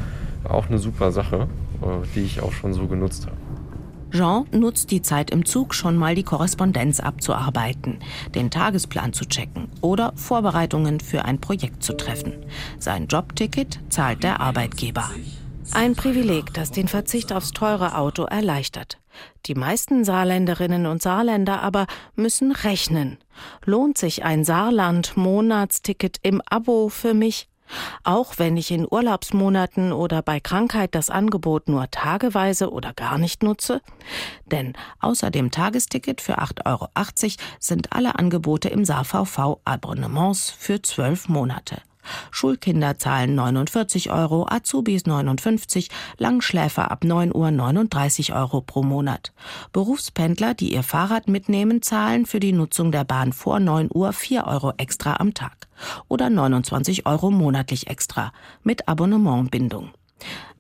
auch 0.46 0.70
eine 0.70 0.78
super 0.78 1.12
Sache, 1.12 1.50
äh, 1.82 2.08
die 2.16 2.22
ich 2.22 2.42
auch 2.42 2.54
schon 2.54 2.74
so 2.74 2.88
genutzt 2.88 3.26
habe. 3.26 3.36
Jean 4.12 4.46
nutzt 4.52 4.92
die 4.92 5.02
Zeit 5.02 5.32
im 5.32 5.46
Zug 5.46 5.74
schon 5.74 5.98
mal 5.98 6.16
die 6.16 6.24
Korrespondenz 6.24 7.00
abzuarbeiten, 7.00 8.00
den 8.36 8.50
Tagesplan 8.50 9.14
zu 9.14 9.26
checken 9.26 9.70
oder 9.82 10.14
Vorbereitungen 10.16 11.00
für 11.00 11.26
ein 11.26 11.40
Projekt 11.40 11.84
zu 11.84 11.94
treffen. 11.94 12.34
Sein 12.80 13.08
Jobticket 13.08 13.80
zahlt 13.90 14.24
der 14.24 14.40
Arbeitgeber. 14.40 15.10
Ein 15.74 15.96
Privileg, 15.96 16.54
das 16.54 16.72
den 16.72 16.88
Verzicht 16.88 17.34
aufs 17.34 17.52
teure 17.52 17.98
Auto 17.98 18.24
erleichtert. 18.24 19.00
Die 19.46 19.56
meisten 19.56 20.06
Saarländerinnen 20.06 20.86
und 20.86 21.02
Saarländer 21.02 21.62
aber 21.62 21.88
müssen 22.16 22.52
rechnen. 22.52 23.18
Lohnt 23.66 23.98
sich 23.98 24.24
ein 24.24 24.46
Saarland-Monatsticket 24.46 26.20
im 26.24 26.42
Abo 26.50 26.90
für 26.90 27.14
mich? 27.14 27.50
Auch 28.04 28.38
wenn 28.38 28.58
ich 28.58 28.72
in 28.72 28.88
Urlaubsmonaten 28.90 29.92
oder 29.92 30.22
bei 30.22 30.40
Krankheit 30.40 30.96
das 30.96 31.10
Angebot 31.10 31.68
nur 31.68 31.90
tageweise 31.92 32.72
oder 32.72 32.94
gar 32.94 33.18
nicht 33.18 33.44
nutze? 33.44 33.82
Denn 34.46 34.74
außer 35.00 35.32
dem 35.32 35.52
Tagesticket 35.52 36.22
für 36.22 36.40
8,80 36.40 36.66
Euro 36.66 36.88
sind 37.60 37.94
alle 37.94 38.18
Angebote 38.18 38.70
im 38.70 38.86
SaarVV 38.86 39.60
Abonnements 39.66 40.50
für 40.50 40.82
zwölf 40.82 41.28
Monate. 41.28 41.82
Schulkinder 42.32 42.98
zahlen 42.98 43.36
49 43.36 44.12
Euro, 44.12 44.48
Azubis 44.50 45.06
59, 45.06 45.90
Langschläfer 46.18 46.92
ab 46.92 47.04
9 47.04 47.34
Uhr 47.34 47.52
39 47.52 48.34
Euro 48.34 48.62
pro 48.62 48.84
Monat. 48.84 49.34
Berufspendler, 49.74 50.54
die 50.54 50.74
ihr 50.74 50.84
Fahrrad 50.84 51.28
mitnehmen, 51.28 51.82
zahlen 51.82 52.26
für 52.26 52.40
die 52.40 52.54
Nutzung 52.54 52.92
der 52.92 53.04
Bahn 53.04 53.34
vor 53.34 53.60
9 53.60 53.90
Uhr 53.94 54.14
4 54.14 54.46
Euro 54.48 54.74
extra 54.78 55.18
am 55.20 55.34
Tag 55.34 55.68
oder 56.08 56.30
29 56.30 57.06
Euro 57.06 57.32
monatlich 57.32 57.88
extra 57.88 58.32
mit 58.64 58.88
Abonnementbindung. 58.88 59.92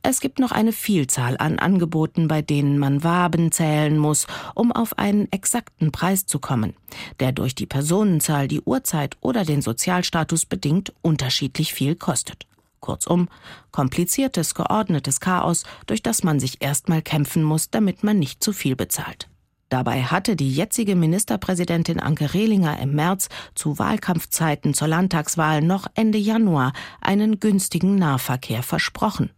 Es 0.09 0.21
gibt 0.21 0.39
noch 0.39 0.53
eine 0.53 0.71
Vielzahl 0.71 1.35
an 1.37 1.59
Angeboten, 1.59 2.29
bei 2.29 2.41
denen 2.41 2.79
man 2.79 3.03
Waben 3.03 3.51
zählen 3.51 3.97
muss, 3.97 4.25
um 4.55 4.71
auf 4.71 4.97
einen 4.97 5.29
exakten 5.33 5.91
Preis 5.91 6.25
zu 6.25 6.39
kommen, 6.39 6.75
der 7.19 7.33
durch 7.33 7.55
die 7.55 7.65
Personenzahl, 7.65 8.47
die 8.47 8.61
Uhrzeit 8.61 9.17
oder 9.19 9.43
den 9.43 9.61
Sozialstatus 9.61 10.45
bedingt 10.45 10.93
unterschiedlich 11.01 11.73
viel 11.73 11.95
kostet. 11.95 12.47
Kurzum, 12.79 13.27
kompliziertes, 13.71 14.55
geordnetes 14.55 15.19
Chaos, 15.19 15.65
durch 15.87 16.01
das 16.03 16.23
man 16.23 16.39
sich 16.39 16.61
erstmal 16.61 17.01
kämpfen 17.01 17.43
muss, 17.43 17.69
damit 17.69 18.05
man 18.05 18.17
nicht 18.17 18.41
zu 18.41 18.53
viel 18.53 18.77
bezahlt. 18.77 19.27
Dabei 19.69 20.03
hatte 20.03 20.35
die 20.35 20.51
jetzige 20.51 20.95
Ministerpräsidentin 20.95 21.99
Anke 21.99 22.33
Rehlinger 22.33 22.79
im 22.79 22.95
März 22.95 23.29
zu 23.53 23.77
Wahlkampfzeiten 23.77 24.73
zur 24.73 24.87
Landtagswahl 24.87 25.61
noch 25.61 25.87
Ende 25.93 26.17
Januar 26.17 26.73
einen 27.01 27.39
günstigen 27.39 27.95
Nahverkehr 27.95 28.63
versprochen. 28.63 29.29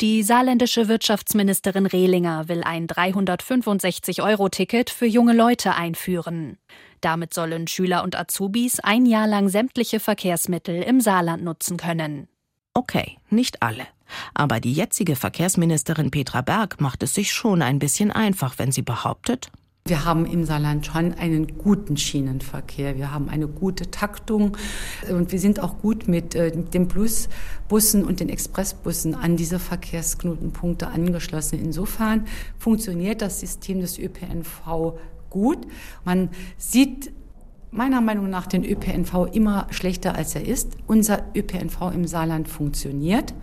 Die 0.00 0.22
saarländische 0.22 0.88
Wirtschaftsministerin 0.88 1.84
Rehlinger 1.84 2.48
will 2.48 2.62
ein 2.64 2.86
365-Euro-Ticket 2.86 4.88
für 4.88 5.04
junge 5.04 5.34
Leute 5.34 5.74
einführen. 5.74 6.56
Damit 7.02 7.34
sollen 7.34 7.66
Schüler 7.66 8.02
und 8.02 8.18
Azubis 8.18 8.80
ein 8.80 9.04
Jahr 9.04 9.26
lang 9.26 9.50
sämtliche 9.50 10.00
Verkehrsmittel 10.00 10.82
im 10.82 11.02
Saarland 11.02 11.44
nutzen 11.44 11.76
können. 11.76 12.28
Okay, 12.72 13.18
nicht 13.28 13.62
alle. 13.62 13.86
Aber 14.34 14.60
die 14.60 14.72
jetzige 14.72 15.16
Verkehrsministerin 15.16 16.10
Petra 16.10 16.40
Berg 16.40 16.80
macht 16.80 17.02
es 17.02 17.14
sich 17.14 17.32
schon 17.32 17.62
ein 17.62 17.78
bisschen 17.78 18.10
einfach, 18.10 18.58
wenn 18.58 18.72
sie 18.72 18.82
behauptet, 18.82 19.50
wir 19.86 20.04
haben 20.04 20.26
im 20.26 20.44
Saarland 20.44 20.86
schon 20.86 21.14
einen 21.14 21.58
guten 21.58 21.96
Schienenverkehr. 21.96 22.96
Wir 22.96 23.12
haben 23.12 23.28
eine 23.28 23.48
gute 23.48 23.90
Taktung 23.90 24.56
und 25.10 25.32
wir 25.32 25.40
sind 25.40 25.58
auch 25.58 25.78
gut 25.78 26.06
mit 26.06 26.34
äh, 26.34 26.52
den 26.52 26.86
Plusbussen 26.86 28.04
und 28.04 28.20
den 28.20 28.28
Expressbussen 28.28 29.14
an 29.14 29.36
diese 29.36 29.58
Verkehrsknotenpunkte 29.58 30.88
angeschlossen. 30.88 31.58
Insofern 31.58 32.26
funktioniert 32.58 33.22
das 33.22 33.40
System 33.40 33.80
des 33.80 33.98
ÖPNV 33.98 34.98
gut. 35.30 35.66
Man 36.04 36.28
sieht 36.58 37.10
meiner 37.70 38.00
Meinung 38.00 38.28
nach 38.28 38.46
den 38.46 38.64
ÖPNV 38.64 39.28
immer 39.32 39.66
schlechter, 39.70 40.14
als 40.14 40.34
er 40.34 40.46
ist. 40.46 40.76
Unser 40.86 41.24
ÖPNV 41.34 41.92
im 41.94 42.06
Saarland 42.06 42.48
funktioniert. 42.48 43.34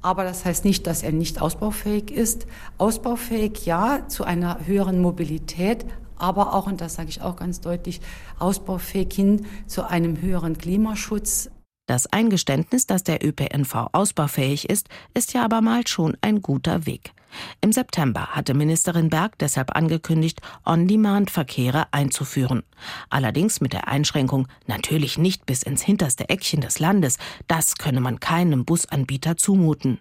Aber 0.00 0.24
das 0.24 0.44
heißt 0.44 0.64
nicht, 0.64 0.86
dass 0.86 1.02
er 1.02 1.12
nicht 1.12 1.40
ausbaufähig 1.40 2.10
ist. 2.10 2.46
Ausbaufähig 2.78 3.66
ja 3.66 4.06
zu 4.08 4.24
einer 4.24 4.66
höheren 4.66 5.00
Mobilität, 5.00 5.84
aber 6.16 6.54
auch, 6.54 6.66
und 6.66 6.80
das 6.80 6.94
sage 6.94 7.08
ich 7.08 7.22
auch 7.22 7.36
ganz 7.36 7.60
deutlich, 7.60 8.00
ausbaufähig 8.38 9.12
hin 9.12 9.46
zu 9.66 9.88
einem 9.88 10.20
höheren 10.20 10.58
Klimaschutz. 10.58 11.50
Das 11.86 12.06
Eingeständnis, 12.12 12.86
dass 12.86 13.02
der 13.02 13.24
ÖPNV 13.24 13.88
ausbaufähig 13.92 14.68
ist, 14.68 14.88
ist 15.14 15.32
ja 15.32 15.44
aber 15.44 15.62
mal 15.62 15.86
schon 15.86 16.16
ein 16.20 16.42
guter 16.42 16.84
Weg. 16.86 17.12
Im 17.60 17.72
September 17.72 18.28
hatte 18.28 18.54
Ministerin 18.54 19.10
Berg 19.10 19.38
deshalb 19.38 19.76
angekündigt, 19.76 20.40
On-Demand-Verkehre 20.64 21.86
einzuführen. 21.92 22.62
Allerdings 23.10 23.60
mit 23.60 23.72
der 23.72 23.88
Einschränkung 23.88 24.48
natürlich 24.66 25.18
nicht 25.18 25.46
bis 25.46 25.62
ins 25.62 25.82
hinterste 25.82 26.28
Eckchen 26.28 26.60
des 26.60 26.78
Landes. 26.78 27.18
Das 27.46 27.76
könne 27.76 28.00
man 28.00 28.20
keinem 28.20 28.64
Busanbieter 28.64 29.36
zumuten. 29.36 29.98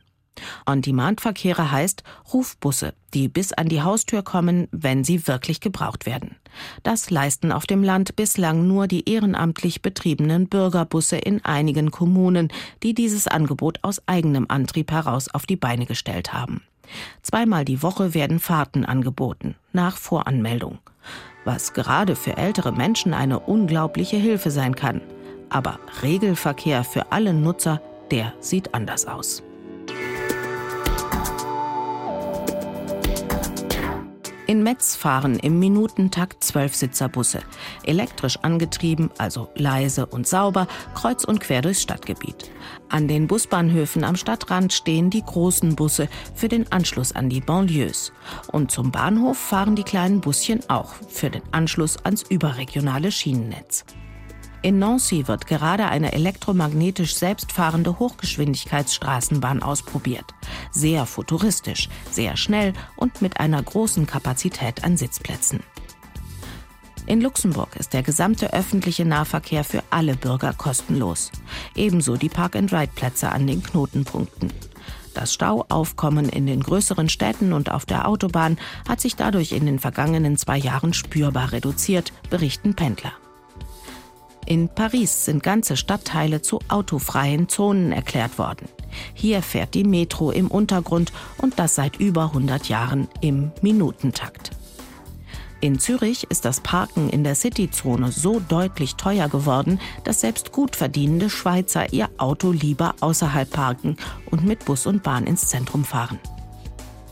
On-Demand-Verkehre 0.65 1.71
heißt 1.71 2.03
Rufbusse, 2.31 2.93
die 3.13 3.27
bis 3.27 3.53
an 3.53 3.69
die 3.69 3.81
Haustür 3.81 4.21
kommen, 4.21 4.67
wenn 4.71 5.03
sie 5.03 5.27
wirklich 5.27 5.61
gebraucht 5.61 6.05
werden. 6.05 6.35
Das 6.83 7.09
leisten 7.09 7.51
auf 7.51 7.65
dem 7.65 7.83
Land 7.83 8.15
bislang 8.15 8.67
nur 8.67 8.87
die 8.87 9.09
ehrenamtlich 9.09 9.81
betriebenen 9.81 10.47
Bürgerbusse 10.47 11.17
in 11.17 11.43
einigen 11.43 11.91
Kommunen, 11.91 12.49
die 12.83 12.93
dieses 12.93 13.27
Angebot 13.27 13.79
aus 13.81 14.01
eigenem 14.07 14.45
Antrieb 14.47 14.91
heraus 14.91 15.27
auf 15.29 15.45
die 15.45 15.55
Beine 15.55 15.85
gestellt 15.85 16.33
haben. 16.33 16.61
Zweimal 17.21 17.65
die 17.65 17.81
Woche 17.83 18.13
werden 18.13 18.39
Fahrten 18.39 18.85
angeboten, 18.85 19.55
nach 19.73 19.97
Voranmeldung. 19.97 20.79
Was 21.45 21.73
gerade 21.73 22.15
für 22.15 22.37
ältere 22.37 22.71
Menschen 22.71 23.13
eine 23.13 23.39
unglaubliche 23.39 24.17
Hilfe 24.17 24.51
sein 24.51 24.75
kann. 24.75 25.01
Aber 25.49 25.79
Regelverkehr 26.01 26.83
für 26.83 27.11
alle 27.11 27.33
Nutzer, 27.33 27.81
der 28.11 28.33
sieht 28.39 28.73
anders 28.73 29.05
aus. 29.05 29.43
In 34.47 34.63
Metz 34.63 34.95
fahren 34.95 35.37
im 35.37 35.59
Minutentakt 35.59 36.41
Zwölfsitzerbusse, 36.41 37.41
elektrisch 37.83 38.37
angetrieben, 38.43 39.11
also 39.17 39.49
leise 39.55 40.05
und 40.05 40.25
sauber, 40.25 40.69
kreuz 40.95 41.25
und 41.25 41.41
quer 41.41 41.61
durchs 41.61 41.81
Stadtgebiet. 41.81 42.49
An 42.87 43.09
den 43.09 43.27
Busbahnhöfen 43.27 44.05
am 44.05 44.15
Stadtrand 44.15 44.71
stehen 44.71 45.09
die 45.09 45.21
großen 45.21 45.75
Busse 45.75 46.07
für 46.33 46.47
den 46.47 46.71
Anschluss 46.71 47.11
an 47.11 47.27
die 47.27 47.41
Banlieues. 47.41 48.13
Und 48.49 48.71
zum 48.71 48.89
Bahnhof 48.89 49.37
fahren 49.37 49.75
die 49.75 49.83
kleinen 49.83 50.21
Buschen 50.21 50.61
auch 50.69 50.93
für 51.09 51.29
den 51.29 51.43
Anschluss 51.51 51.97
ans 52.05 52.23
überregionale 52.23 53.11
Schienennetz. 53.11 53.83
In 54.63 54.79
Nancy 54.79 55.27
wird 55.27 55.45
gerade 55.45 55.85
eine 55.87 56.13
elektromagnetisch 56.13 57.15
selbstfahrende 57.15 57.99
Hochgeschwindigkeitsstraßenbahn 57.99 59.61
ausprobiert. 59.61 60.25
Sehr 60.71 61.05
futuristisch, 61.05 61.89
sehr 62.11 62.35
schnell 62.37 62.73
und 62.95 63.21
mit 63.21 63.39
einer 63.39 63.61
großen 63.61 64.07
Kapazität 64.07 64.83
an 64.83 64.97
Sitzplätzen. 64.97 65.61
In 67.05 67.21
Luxemburg 67.21 67.77
ist 67.77 67.93
der 67.93 68.03
gesamte 68.03 68.51
öffentliche 68.51 69.05
Nahverkehr 69.05 69.63
für 69.63 69.83
alle 69.91 70.15
Bürger 70.15 70.53
kostenlos. 70.53 71.31
Ebenso 71.75 72.17
die 72.17 72.27
Park-and-Ride-Plätze 72.27 73.31
an 73.31 73.47
den 73.47 73.63
Knotenpunkten. 73.63 74.51
Das 75.13 75.33
Stauaufkommen 75.33 76.27
in 76.27 76.45
den 76.45 76.61
größeren 76.61 77.09
Städten 77.09 77.53
und 77.53 77.71
auf 77.71 77.85
der 77.85 78.07
Autobahn 78.07 78.57
hat 78.89 78.99
sich 78.99 79.15
dadurch 79.15 79.53
in 79.53 79.65
den 79.65 79.79
vergangenen 79.79 80.35
zwei 80.35 80.57
Jahren 80.57 80.93
spürbar 80.93 81.53
reduziert, 81.53 82.11
berichten 82.29 82.75
Pendler. 82.75 83.13
In 84.47 84.69
Paris 84.69 85.25
sind 85.25 85.43
ganze 85.43 85.75
Stadtteile 85.75 86.41
zu 86.41 86.59
autofreien 86.69 87.49
Zonen 87.49 87.91
erklärt 87.91 88.37
worden. 88.37 88.69
Hier 89.13 89.41
fährt 89.41 89.73
die 89.73 89.83
Metro 89.83 90.31
im 90.31 90.47
Untergrund 90.47 91.11
und 91.37 91.59
das 91.59 91.75
seit 91.75 91.97
über 91.97 92.23
100 92.27 92.69
Jahren 92.69 93.09
im 93.19 93.51
Minutentakt. 93.61 94.51
In 95.59 95.79
Zürich 95.79 96.27
ist 96.29 96.45
das 96.45 96.61
Parken 96.61 97.09
in 97.09 97.25
der 97.25 97.35
Cityzone 97.35 98.13
so 98.13 98.39
deutlich 98.39 98.95
teuer 98.95 99.27
geworden, 99.27 99.81
dass 100.05 100.21
selbst 100.21 100.53
gut 100.53 100.77
verdienende 100.77 101.29
Schweizer 101.29 101.91
ihr 101.91 102.09
Auto 102.17 102.51
lieber 102.51 102.95
außerhalb 103.01 103.49
parken 103.49 103.97
und 104.31 104.45
mit 104.45 104.63
Bus 104.63 104.85
und 104.85 105.03
Bahn 105.03 105.27
ins 105.27 105.49
Zentrum 105.49 105.83
fahren. 105.83 106.19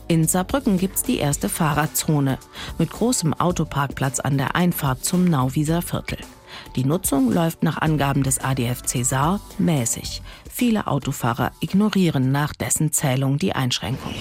In 0.08 0.26
Saarbrücken 0.26 0.78
gibt's 0.78 1.02
die 1.02 1.18
erste 1.18 1.50
Fahrradzone 1.50 2.38
mit 2.78 2.90
großem 2.90 3.34
Autoparkplatz 3.34 4.20
an 4.20 4.38
der 4.38 4.56
Einfahrt 4.56 5.04
zum 5.04 5.26
Nauwieser 5.26 5.82
Viertel. 5.82 6.16
Die 6.76 6.84
Nutzung 6.84 7.32
läuft 7.32 7.62
nach 7.62 7.78
Angaben 7.78 8.22
des 8.22 8.38
ADFC 8.38 9.04
Saar 9.04 9.40
mäßig. 9.58 10.22
Viele 10.50 10.86
Autofahrer 10.86 11.52
ignorieren 11.60 12.32
nach 12.32 12.52
dessen 12.52 12.92
Zählung 12.92 13.38
die 13.38 13.52
Einschränkung. 13.52 14.14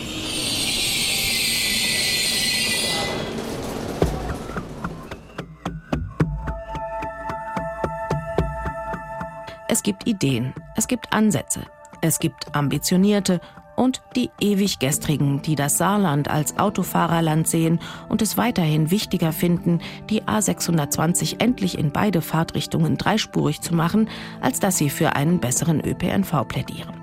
Es 9.67 9.83
gibt 9.83 10.07
Ideen, 10.07 10.53
es 10.77 10.87
gibt 10.87 11.11
Ansätze, 11.11 11.65
es 12.01 12.19
gibt 12.19 12.55
ambitionierte 12.55 13.41
und 13.75 14.01
die 14.15 14.29
ewig 14.39 14.79
gestrigen, 14.79 15.41
die 15.41 15.55
das 15.55 15.77
Saarland 15.77 16.29
als 16.29 16.57
Autofahrerland 16.57 17.47
sehen 17.47 17.79
und 18.09 18.21
es 18.21 18.37
weiterhin 18.37 18.91
wichtiger 18.91 19.31
finden, 19.31 19.79
die 20.09 20.23
A620 20.23 21.41
endlich 21.41 21.77
in 21.77 21.91
beide 21.91 22.21
Fahrtrichtungen 22.21 22.97
dreispurig 22.97 23.61
zu 23.61 23.75
machen, 23.75 24.09
als 24.41 24.59
dass 24.59 24.77
sie 24.77 24.89
für 24.89 25.15
einen 25.15 25.39
besseren 25.39 25.81
ÖPNV 25.85 26.47
plädieren. 26.47 26.93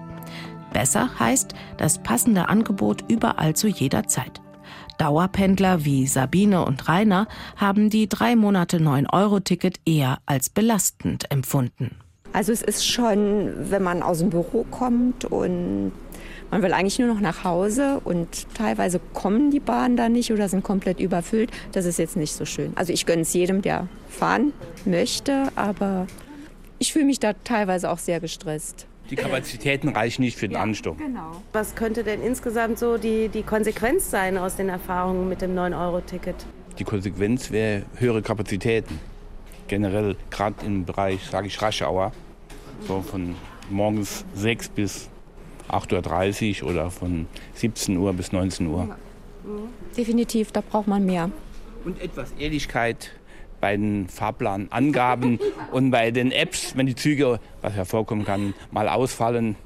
Besser 0.73 1.11
heißt 1.19 1.55
das 1.76 1.99
passende 1.99 2.49
Angebot 2.49 3.05
überall 3.09 3.55
zu 3.55 3.69
jeder 3.69 4.09
Zeit. 4.09 4.41
Dauerpendler 4.99 5.85
wie 5.85 6.07
Sabine 6.07 6.64
und 6.64 6.88
Rainer 6.88 7.26
haben 7.57 7.91
die 7.91 8.09
drei 8.09 8.37
Monate 8.37 8.79
9-Euro-Ticket 8.79 9.81
eher 9.85 10.19
als 10.26 10.49
belastend 10.49 11.31
empfunden. 11.31 11.97
Also 12.33 12.52
es 12.52 12.62
ist 12.62 12.87
schon, 12.87 13.52
wenn 13.71 13.83
man 13.83 14.02
aus 14.02 14.21
dem 14.21 14.31
Büro 14.31 14.64
kommt 14.71 15.25
und 15.26 15.93
man 16.53 16.63
will 16.63 16.75
eigentlich 16.75 16.99
nur 16.99 17.09
noch 17.09 17.21
nach 17.21 17.45
Hause 17.45 18.01
und 18.05 18.47
teilweise 18.55 19.01
kommen 19.15 19.51
die 19.51 19.59
Bahnen 19.59 19.97
da 19.97 20.11
nicht 20.11 20.31
oder 20.33 20.51
sind 20.51 20.63
komplett 20.63 21.01
überfüllt. 21.01 21.51
Das 21.73 21.87
ist 21.87 21.99
jetzt 21.99 22.15
nicht 22.15 22.35
so 22.35 22.45
schön. 22.45 22.73
Also 22.77 22.93
ich 22.93 23.07
gönne 23.07 23.23
es 23.23 23.33
jedem, 23.33 23.63
der 23.63 23.89
fahren 24.11 24.53
möchte, 24.85 25.49
aber 25.57 26.07
ich 26.79 26.93
fühle 26.93 27.07
mich 27.07 27.19
da 27.19 27.33
teilweise 27.33 27.91
auch 27.91 27.97
sehr 27.97 28.21
gestresst. 28.21 28.87
Die 29.09 29.17
Kapazitäten 29.17 29.89
reichen 29.89 30.23
nicht 30.23 30.39
für 30.39 30.47
den 30.47 30.59
Ansturm. 30.59 30.99
Genau. 30.99 31.43
Was 31.55 31.75
könnte 31.75 32.05
denn 32.05 32.23
insgesamt 32.23 32.79
so 32.79 32.99
die, 32.99 33.31
die 33.31 33.43
Konsequenz 33.43 34.11
sein 34.11 34.37
aus 34.37 34.55
den 34.55 34.69
Erfahrungen 34.69 35.31
mit 35.31 35.41
dem 35.41 35.57
9-Euro-Ticket? 35.57 36.37
Die 36.79 36.85
Konsequenz 36.85 37.51
wäre 37.51 37.85
höhere 37.97 38.21
Kapazitäten. 38.21 39.01
Generell 39.69 40.17
gerade 40.29 40.57
im 40.67 40.85
Bereich, 40.85 41.25
sage 41.31 41.47
ich, 41.47 41.63
Raschauer. 41.63 42.13
So 42.87 43.01
von 43.01 43.37
morgens 43.71 44.27
6 44.35 44.69
bis 44.69 45.09
8.30 45.73 46.62
Uhr 46.62 46.71
oder 46.71 46.91
von 46.91 47.26
17 47.55 47.97
Uhr 47.97 48.12
bis 48.12 48.33
19 48.33 48.67
Uhr. 48.67 48.97
Definitiv, 49.97 50.52
da 50.52 50.61
braucht 50.61 50.88
man 50.88 51.05
mehr. 51.05 51.31
Und 51.85 52.00
etwas 52.00 52.33
Ehrlichkeit 52.38 53.11
bei 53.61 53.76
den 53.76 54.09
Fahrplanangaben 54.09 55.38
und 55.73 55.91
bei 55.91 56.11
den 56.11 56.33
Apps, 56.33 56.76
wenn 56.76 56.87
die 56.87 56.95
Züge, 56.95 57.41
was 57.61 57.76
ja 57.76 57.85
vorkommen 57.85 58.25
kann, 58.25 58.55
mal 58.71 58.88
ausfallen. 58.88 59.57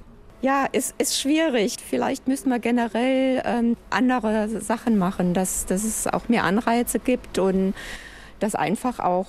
Ja, 0.43 0.67
es 0.73 0.95
ist 0.99 1.19
schwierig. 1.19 1.77
Vielleicht 1.85 2.29
müssten 2.29 2.51
wir 2.51 2.59
generell 2.59 3.43
ähm, 3.45 3.77
andere 3.91 4.49
Sachen 4.61 4.99
machen, 4.99 5.35
dass, 5.35 5.67
dass 5.67 5.83
es 5.83 6.07
auch 6.07 6.29
mehr 6.29 6.45
Anreize 6.45 6.99
gibt 6.99 7.39
und 7.39 7.75
dass 8.39 8.55
einfach 8.55 9.01
auch, 9.01 9.27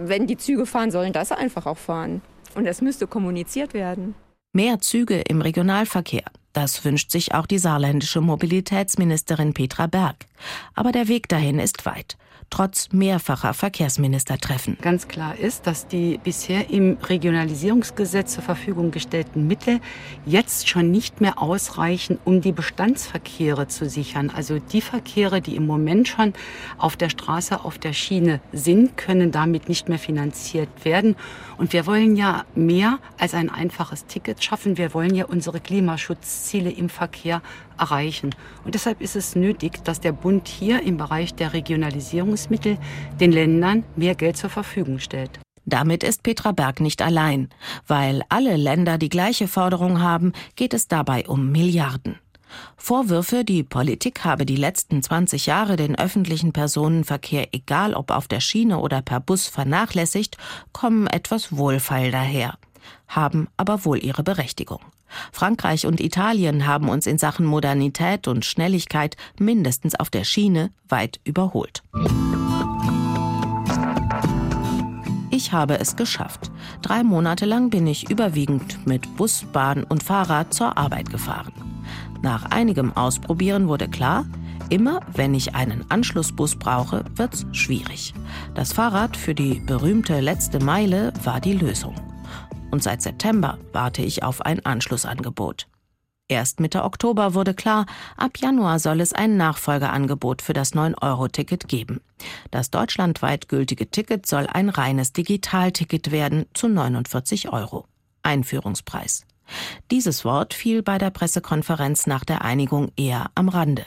wenn 0.00 0.26
die 0.26 0.38
Züge 0.38 0.64
fahren 0.64 0.90
sollen, 0.90 1.12
dass 1.12 1.28
sie 1.28 1.36
einfach 1.36 1.66
auch 1.66 1.76
fahren. 1.76 2.22
Und 2.54 2.66
das 2.66 2.80
müsste 2.80 3.06
kommuniziert 3.06 3.74
werden. 3.74 4.14
Mehr 4.52 4.80
Züge 4.80 5.20
im 5.20 5.42
Regionalverkehr. 5.42 6.24
Das 6.52 6.84
wünscht 6.84 7.10
sich 7.10 7.34
auch 7.34 7.46
die 7.46 7.58
saarländische 7.58 8.20
Mobilitätsministerin 8.20 9.52
Petra 9.52 9.86
Berg. 9.86 10.26
Aber 10.74 10.90
der 10.90 11.08
Weg 11.08 11.28
dahin 11.28 11.58
ist 11.58 11.84
weit 11.84 12.16
trotz 12.50 12.88
mehrfacher 12.92 13.54
Verkehrsministertreffen. 13.54 14.78
Ganz 14.80 15.08
klar 15.08 15.36
ist, 15.38 15.66
dass 15.66 15.86
die 15.86 16.18
bisher 16.22 16.70
im 16.70 16.96
Regionalisierungsgesetz 17.02 18.34
zur 18.34 18.42
Verfügung 18.42 18.90
gestellten 18.90 19.46
Mittel 19.46 19.80
jetzt 20.26 20.68
schon 20.68 20.90
nicht 20.90 21.20
mehr 21.20 21.40
ausreichen, 21.40 22.18
um 22.24 22.40
die 22.40 22.52
Bestandsverkehre 22.52 23.68
zu 23.68 23.88
sichern. 23.88 24.30
Also 24.30 24.58
die 24.58 24.80
Verkehre, 24.80 25.40
die 25.40 25.56
im 25.56 25.66
Moment 25.66 26.08
schon 26.08 26.32
auf 26.78 26.96
der 26.96 27.10
Straße, 27.10 27.64
auf 27.64 27.78
der 27.78 27.92
Schiene 27.92 28.40
sind, 28.52 28.96
können 28.96 29.30
damit 29.30 29.68
nicht 29.68 29.88
mehr 29.88 29.98
finanziert 29.98 30.84
werden. 30.84 31.16
Und 31.56 31.72
wir 31.72 31.86
wollen 31.86 32.16
ja 32.16 32.44
mehr 32.54 32.98
als 33.18 33.34
ein 33.34 33.50
einfaches 33.50 34.06
Ticket 34.06 34.42
schaffen. 34.42 34.78
Wir 34.78 34.94
wollen 34.94 35.14
ja 35.14 35.26
unsere 35.26 35.60
Klimaschutzziele 35.60 36.70
im 36.70 36.88
Verkehr 36.88 37.42
erreichen. 37.78 38.34
Und 38.64 38.74
deshalb 38.74 39.00
ist 39.00 39.16
es 39.16 39.36
nötig, 39.36 39.84
dass 39.84 40.00
der 40.00 40.12
Bund 40.12 40.48
hier 40.48 40.82
im 40.82 40.96
Bereich 40.96 41.34
der 41.34 41.52
Regionalisierungsmittel 41.52 42.78
den 43.20 43.32
Ländern 43.32 43.84
mehr 43.96 44.14
Geld 44.14 44.36
zur 44.36 44.50
Verfügung 44.50 44.98
stellt. 44.98 45.40
Damit 45.64 46.02
ist 46.02 46.22
Petra 46.22 46.52
Berg 46.52 46.80
nicht 46.80 47.02
allein. 47.02 47.50
Weil 47.86 48.22
alle 48.30 48.56
Länder 48.56 48.96
die 48.96 49.10
gleiche 49.10 49.48
Forderung 49.48 50.00
haben, 50.00 50.32
geht 50.56 50.72
es 50.72 50.88
dabei 50.88 51.28
um 51.28 51.52
Milliarden. 51.52 52.18
Vorwürfe, 52.76 53.44
die 53.44 53.62
Politik 53.62 54.24
habe 54.24 54.46
die 54.46 54.56
letzten 54.56 55.02
20 55.02 55.44
Jahre 55.44 55.76
den 55.76 55.98
öffentlichen 55.98 56.52
Personenverkehr, 56.52 57.48
egal 57.52 57.92
ob 57.92 58.10
auf 58.10 58.28
der 58.28 58.40
Schiene 58.40 58.78
oder 58.78 59.02
per 59.02 59.20
Bus, 59.20 59.46
vernachlässigt, 59.46 60.38
kommen 60.72 61.06
etwas 61.06 61.54
wohlfeil 61.54 62.10
daher, 62.10 62.56
haben 63.06 63.48
aber 63.58 63.84
wohl 63.84 64.02
ihre 64.02 64.22
Berechtigung. 64.22 64.80
Frankreich 65.32 65.86
und 65.86 66.00
Italien 66.00 66.66
haben 66.66 66.88
uns 66.88 67.06
in 67.06 67.18
Sachen 67.18 67.46
Modernität 67.46 68.28
und 68.28 68.44
Schnelligkeit 68.44 69.16
mindestens 69.38 69.94
auf 69.94 70.10
der 70.10 70.24
Schiene 70.24 70.70
weit 70.88 71.20
überholt. 71.24 71.82
Ich 75.30 75.52
habe 75.52 75.78
es 75.78 75.94
geschafft. 75.94 76.50
Drei 76.82 77.04
Monate 77.04 77.46
lang 77.46 77.70
bin 77.70 77.86
ich 77.86 78.10
überwiegend 78.10 78.86
mit 78.86 79.16
Bus, 79.16 79.44
Bahn 79.52 79.84
und 79.84 80.02
Fahrrad 80.02 80.52
zur 80.52 80.76
Arbeit 80.76 81.10
gefahren. 81.10 81.52
Nach 82.22 82.46
einigem 82.46 82.96
Ausprobieren 82.96 83.68
wurde 83.68 83.88
klar, 83.88 84.26
immer 84.68 85.00
wenn 85.14 85.34
ich 85.34 85.54
einen 85.54 85.88
Anschlussbus 85.90 86.56
brauche, 86.56 87.04
wird's 87.14 87.46
schwierig. 87.52 88.14
Das 88.54 88.72
Fahrrad 88.72 89.16
für 89.16 89.34
die 89.34 89.60
berühmte 89.60 90.20
letzte 90.20 90.58
Meile 90.58 91.12
war 91.22 91.40
die 91.40 91.54
Lösung 91.54 91.94
und 92.70 92.82
seit 92.82 93.02
September 93.02 93.58
warte 93.72 94.02
ich 94.02 94.22
auf 94.22 94.40
ein 94.42 94.64
Anschlussangebot. 94.64 95.66
Erst 96.28 96.60
Mitte 96.60 96.84
Oktober 96.84 97.32
wurde 97.32 97.54
klar, 97.54 97.86
ab 98.18 98.36
Januar 98.38 98.78
soll 98.78 99.00
es 99.00 99.14
ein 99.14 99.38
Nachfolgeangebot 99.38 100.42
für 100.42 100.52
das 100.52 100.74
9-Euro-Ticket 100.74 101.68
geben. 101.68 102.02
Das 102.50 102.70
deutschlandweit 102.70 103.48
gültige 103.48 103.90
Ticket 103.90 104.26
soll 104.26 104.46
ein 104.46 104.68
reines 104.68 105.14
Digitalticket 105.14 106.10
werden 106.10 106.44
zu 106.52 106.68
49 106.68 107.48
Euro. 107.50 107.86
Einführungspreis. 108.22 109.24
Dieses 109.90 110.26
Wort 110.26 110.52
fiel 110.52 110.82
bei 110.82 110.98
der 110.98 111.10
Pressekonferenz 111.10 112.06
nach 112.06 112.24
der 112.24 112.42
Einigung 112.42 112.92
eher 112.96 113.30
am 113.34 113.48
Rande. 113.48 113.86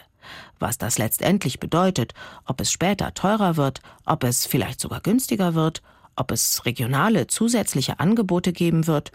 Was 0.58 0.80
das 0.80 0.98
letztendlich 0.98 1.60
bedeutet, 1.60 2.14
ob 2.46 2.60
es 2.62 2.72
später 2.72 3.14
teurer 3.14 3.56
wird, 3.58 3.82
ob 4.06 4.24
es 4.24 4.48
vielleicht 4.48 4.80
sogar 4.80 5.02
günstiger 5.02 5.54
wird, 5.54 5.84
ob 6.16 6.32
es 6.32 6.66
regionale 6.66 7.28
zusätzliche 7.28 8.00
Angebote 8.00 8.54
geben 8.54 8.88
wird 8.88 9.12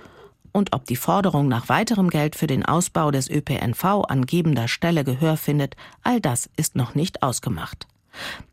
und 0.52 0.72
ob 0.72 0.86
die 0.86 0.96
Forderung 0.96 1.48
nach 1.48 1.68
weiterem 1.68 2.08
Geld 2.08 2.34
für 2.34 2.46
den 2.46 2.64
Ausbau 2.64 3.10
des 3.10 3.28
ÖPNV 3.28 3.84
an 4.08 4.24
gebender 4.24 4.68
Stelle 4.68 5.04
Gehör 5.04 5.36
findet, 5.36 5.76
all 6.02 6.20
das 6.20 6.48
ist 6.56 6.76
noch 6.76 6.94
nicht 6.94 7.22
ausgemacht. 7.22 7.86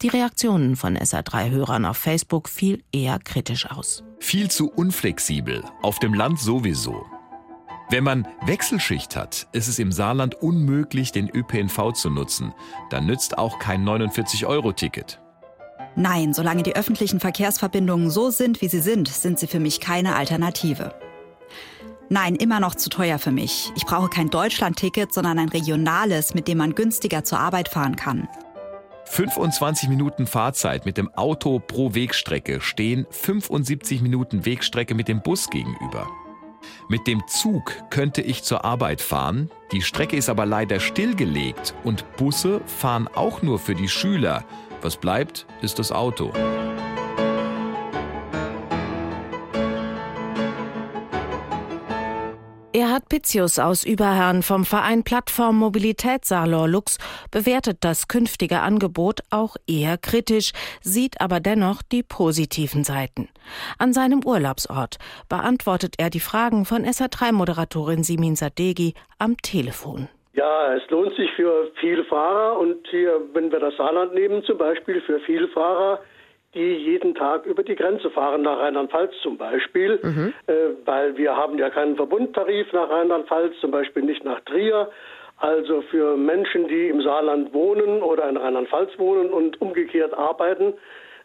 Die 0.02 0.10
Reaktionen 0.10 0.76
von 0.76 0.98
SA3-Hörern 0.98 1.86
auf 1.86 1.98
Facebook 1.98 2.50
fiel 2.50 2.84
eher 2.92 3.20
kritisch 3.20 3.72
aus. 3.72 4.04
Viel 4.20 4.52
zu 4.52 4.70
unflexibel, 4.70 5.64
auf 5.82 6.00
dem 6.00 6.14
Land 6.14 6.40
sowieso. 6.40 7.06
Wenn 7.90 8.04
man 8.04 8.28
Wechselschicht 8.46 9.16
hat, 9.16 9.48
ist 9.54 9.68
es 9.68 9.80
im 9.80 9.92
Saarland 9.92 10.36
unmöglich, 10.36 11.12
den 11.12 11.30
ÖPNV 11.30 11.94
zu 11.94 12.10
nutzen. 12.10 12.54
Dann 12.90 13.06
nützt 13.06 13.38
auch 13.38 13.60
kein 13.60 13.86
49-Euro-Ticket. 13.88 15.23
Nein, 15.96 16.34
solange 16.34 16.64
die 16.64 16.76
öffentlichen 16.76 17.20
Verkehrsverbindungen 17.20 18.10
so 18.10 18.32
sind, 18.32 18.62
wie 18.62 18.68
sie 18.68 18.80
sind, 18.80 19.08
sind 19.08 19.40
sie 19.40 19.48
für 19.48 19.60
mich 19.60 19.80
keine 19.80 20.16
Alternative. 20.16 20.94
Nein, 22.10 22.36
immer 22.36 22.60
noch 22.60 22.76
zu 22.76 22.90
teuer 22.90 23.20
für 23.20 23.32
mich. 23.32 23.72
Ich 23.76 23.86
brauche 23.86 24.10
kein 24.10 24.30
Deutschland-Ticket, 24.30 25.14
sondern 25.14 25.40
ein 25.40 25.50
regionales, 25.50 26.34
mit 26.34 26.48
dem 26.48 26.58
man 26.58 26.76
günstiger 26.76 27.24
zur 27.24 27.40
Arbeit 27.40 27.70
fahren 27.70 27.96
kann. 27.96 28.28
25 29.06 29.90
Minuten 29.90 30.28
Fahrzeit 30.28 30.86
mit 30.86 30.98
dem 30.98 31.14
Auto 31.14 31.60
pro 31.60 31.94
Wegstrecke 31.94 32.62
stehen 32.62 33.06
75 33.10 34.02
Minuten 34.02 34.46
Wegstrecke 34.46 34.96
mit 34.96 35.08
dem 35.08 35.22
Bus 35.22 35.50
gegenüber. 35.50 36.08
Mit 36.88 37.08
dem 37.08 37.22
Zug 37.28 37.74
könnte 37.90 38.22
ich 38.22 38.44
zur 38.44 38.66
Arbeit 38.66 39.02
fahren, 39.02 39.50
die 39.72 39.82
Strecke 39.82 40.16
ist 40.16 40.30
aber 40.30 40.46
leider 40.46 40.80
stillgelegt 40.80 41.74
und 41.84 42.06
Busse 42.16 42.62
fahren 42.66 43.08
auch 43.14 43.42
nur 43.42 43.60
für 43.60 43.76
die 43.76 43.90
Schüler. 43.90 44.46
Was 44.84 44.98
bleibt, 44.98 45.48
ist 45.62 45.80
das 45.80 45.94
Auto. 45.94 46.32
Erhard 52.74 53.08
Pizzius 53.08 53.60
aus 53.60 53.86
Überherrn 53.86 54.44
vom 54.44 54.66
Verein 54.66 55.04
Plattform 55.04 55.58
Mobilität 55.58 56.26
Salor 56.26 56.68
Lux 56.68 56.98
bewertet 57.32 57.78
das 57.80 58.10
künftige 58.10 58.60
Angebot 58.60 59.22
auch 59.30 59.56
eher 59.68 59.98
kritisch, 59.98 60.52
sieht 60.82 61.22
aber 61.22 61.40
dennoch 61.40 61.82
die 61.82 62.04
positiven 62.04 62.84
Seiten. 62.84 63.30
An 63.78 63.94
seinem 63.94 64.26
Urlaubsort 64.26 64.98
beantwortet 65.30 65.96
er 65.98 66.10
die 66.10 66.20
Fragen 66.20 66.66
von 66.66 66.84
SA3-Moderatorin 66.84 68.04
Simin 68.04 68.36
Sadegi 68.36 68.96
am 69.18 69.38
Telefon. 69.38 70.10
Ja, 70.34 70.74
es 70.74 70.90
lohnt 70.90 71.16
sich 71.16 71.32
für 71.34 71.72
viele 71.80 72.04
Fahrer 72.06 72.58
und 72.60 72.88
hier, 72.88 73.22
wenn 73.34 73.52
wir 73.52 73.60
das 73.60 73.76
Saarland 73.78 74.16
nehmen, 74.16 74.44
zum 74.44 74.58
Beispiel 74.58 75.00
für 75.02 75.20
viele 75.20 75.48
Fahrer, 75.50 76.00
die 76.56 76.76
jeden 76.76 77.14
Tag 77.14 77.46
über 77.46 77.64
die 77.64 77.76
Grenze 77.76 78.10
fahren, 78.10 78.42
nach 78.42 78.60
Rheinland-Pfalz 78.60 79.14
zum 79.22 79.38
Beispiel, 79.38 80.00
mhm. 80.02 80.34
äh, 80.48 80.54
weil 80.86 81.18
wir 81.18 81.36
haben 81.36 81.58
ja 81.58 81.70
keinen 81.70 81.96
Verbundtarif 81.96 82.72
nach 82.74 82.90
Rheinland-Pfalz, 82.90 83.54
zum 83.62 83.72
Beispiel 83.72 84.04
nicht 84.04 84.24
nach 84.24 84.40
Trier. 84.42 84.90
Also 85.38 85.82
für 85.90 86.16
Menschen, 86.16 86.68
die 86.68 86.88
im 86.88 87.02
Saarland 87.02 87.54
wohnen 87.54 88.02
oder 88.02 88.30
in 88.30 88.38
Rheinland-Pfalz 88.38 88.92
wohnen 88.98 89.32
und 89.32 89.60
umgekehrt 89.62 90.14
arbeiten, 90.14 90.74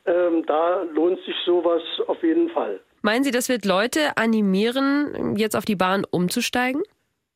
ähm, 0.06 0.44
da 0.46 0.82
lohnt 0.94 1.20
sich 1.24 1.36
sowas 1.44 1.82
auf 2.06 2.22
jeden 2.22 2.48
Fall. 2.50 2.80
Meinen 3.02 3.24
Sie, 3.24 3.30
das 3.30 3.48
wird 3.48 3.64
Leute 3.64 4.16
animieren, 4.16 5.36
jetzt 5.36 5.56
auf 5.56 5.64
die 5.64 5.76
Bahn 5.76 6.04
umzusteigen? 6.10 6.82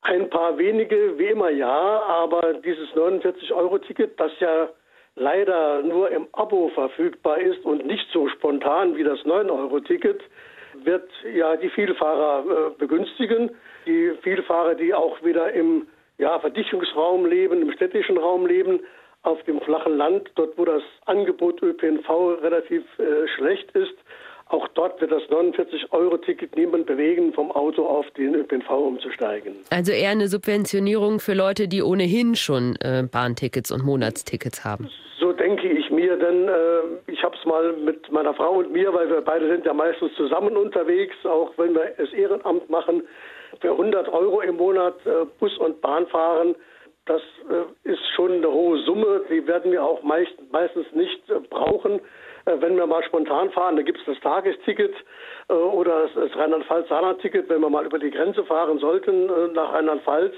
Ein 0.03 0.29
paar 0.31 0.59
wenige, 0.59 1.17
wie 1.19 1.27
immer 1.27 1.51
ja, 1.51 2.03
aber 2.03 2.55
dieses 2.55 2.89
49-Euro-Ticket, 2.91 4.19
das 4.19 4.33
ja 4.41 4.69
leider 5.15 5.83
nur 5.83 6.11
im 6.11 6.27
Abo 6.33 6.71
verfügbar 6.71 7.39
ist 7.39 7.65
und 7.65 7.87
nicht 7.87 8.07
so 8.13 8.29
spontan 8.29 8.97
wie 8.97 9.05
das 9.05 9.21
9-Euro-Ticket, 9.21 10.21
wird 10.85 11.09
ja 11.35 11.57
die 11.57 11.69
Vielfahrer 11.71 12.45
äh, 12.45 12.79
begünstigen. 12.79 13.51
Die 13.87 14.13
Vielfahrer, 14.23 14.75
die 14.75 14.93
auch 14.93 15.23
wieder 15.23 15.53
im 15.53 15.87
ja, 16.19 16.39
Verdichtungsraum 16.41 17.27
leben, 17.27 17.63
im 17.63 17.73
städtischen 17.73 18.19
Raum 18.19 18.47
leben, 18.47 18.81
auf 19.23 19.43
dem 19.45 19.61
flachen 19.61 19.97
Land, 19.97 20.31
dort 20.35 20.59
wo 20.59 20.65
das 20.65 20.83
Angebot 21.07 21.63
ÖPNV 21.63 22.09
relativ 22.43 22.83
äh, 22.99 23.29
schlecht 23.37 23.71
ist, 23.73 23.95
auch 24.53 24.69
dort 24.69 25.01
wird 25.01 25.11
das 25.11 25.23
49-Euro-Ticket 25.25 26.57
niemand 26.57 26.87
bewegen, 26.87 27.33
vom 27.33 27.51
Auto 27.53 27.87
auf 27.87 28.09
den 28.13 28.35
ÖPNV 28.35 28.71
umzusteigen. 28.71 29.57
Also 29.71 29.93
eher 29.93 30.11
eine 30.11 30.29
Subventionierung 30.29 31.21
für 31.21 31.35
Leute, 31.35 31.69
die 31.69 31.83
ohnehin 31.83 32.35
schon 32.35 32.77
äh, 32.81 33.05
Bahntickets 33.11 33.73
und 33.73 33.85
Monatstickets 33.85 34.65
haben. 34.65 34.91
So 35.19 35.33
denke 35.33 35.69
ich 35.69 35.91
mir, 35.91 36.17
denn 36.17 36.49
äh, 36.49 37.13
ich 37.13 37.23
habe 37.23 37.37
es 37.37 37.45
mal 37.47 37.73
mit 37.75 38.11
meiner 38.13 38.35
Frau 38.35 38.59
und 38.59 38.73
mir, 38.73 38.93
weil 38.93 39.09
wir 39.09 39.21
beide 39.21 39.49
sind 39.49 39.65
ja 39.65 39.73
meistens 39.73 40.13
zusammen 40.17 40.57
unterwegs, 40.57 41.15
auch 41.25 41.53
wenn 41.57 41.75
wir 41.75 41.95
es 41.97 42.13
Ehrenamt 42.13 42.69
machen, 42.69 43.03
für 43.61 43.71
100 43.71 44.09
Euro 44.09 44.41
im 44.41 44.57
Monat 44.57 44.95
äh, 45.07 45.25
Bus 45.39 45.57
und 45.59 45.81
Bahn 45.81 46.07
fahren. 46.09 46.55
Das 47.07 47.23
äh, 47.51 47.91
ist 47.91 48.03
schon 48.15 48.33
eine 48.33 48.51
hohe 48.51 48.79
Summe, 48.85 49.23
die 49.31 49.47
werden 49.47 49.73
wir 49.73 49.83
auch 49.83 50.03
meist, 50.03 50.35
meistens 50.51 50.87
nicht 50.93 51.29
äh, 51.31 51.41
brauchen. 51.49 52.01
Äh, 52.45 52.61
wenn 52.61 52.77
wir 52.77 52.87
mal 52.87 53.03
spontan 53.05 53.51
fahren, 53.51 53.77
da 53.77 53.83
gibt 53.83 53.99
es 53.99 54.05
das 54.07 54.19
Tagesticket 54.21 54.95
äh, 55.49 55.53
oder 55.53 56.09
das 56.15 56.37
Rheinland-Pfalz-Saarland-Ticket, 56.37 57.49
wenn 57.49 57.61
wir 57.61 57.71
mal 57.71 57.87
über 57.87 57.99
die 57.99 58.11
Grenze 58.11 58.45
fahren 58.45 58.79
sollten 58.79 59.29
äh, 59.29 59.49
nach 59.53 59.73
Rheinland-Pfalz. 59.73 60.35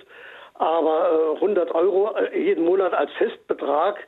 Aber 0.56 1.34
100 1.34 1.74
Euro 1.74 2.14
jeden 2.32 2.64
Monat 2.64 2.94
als 2.94 3.10
Festbetrag, 3.18 3.98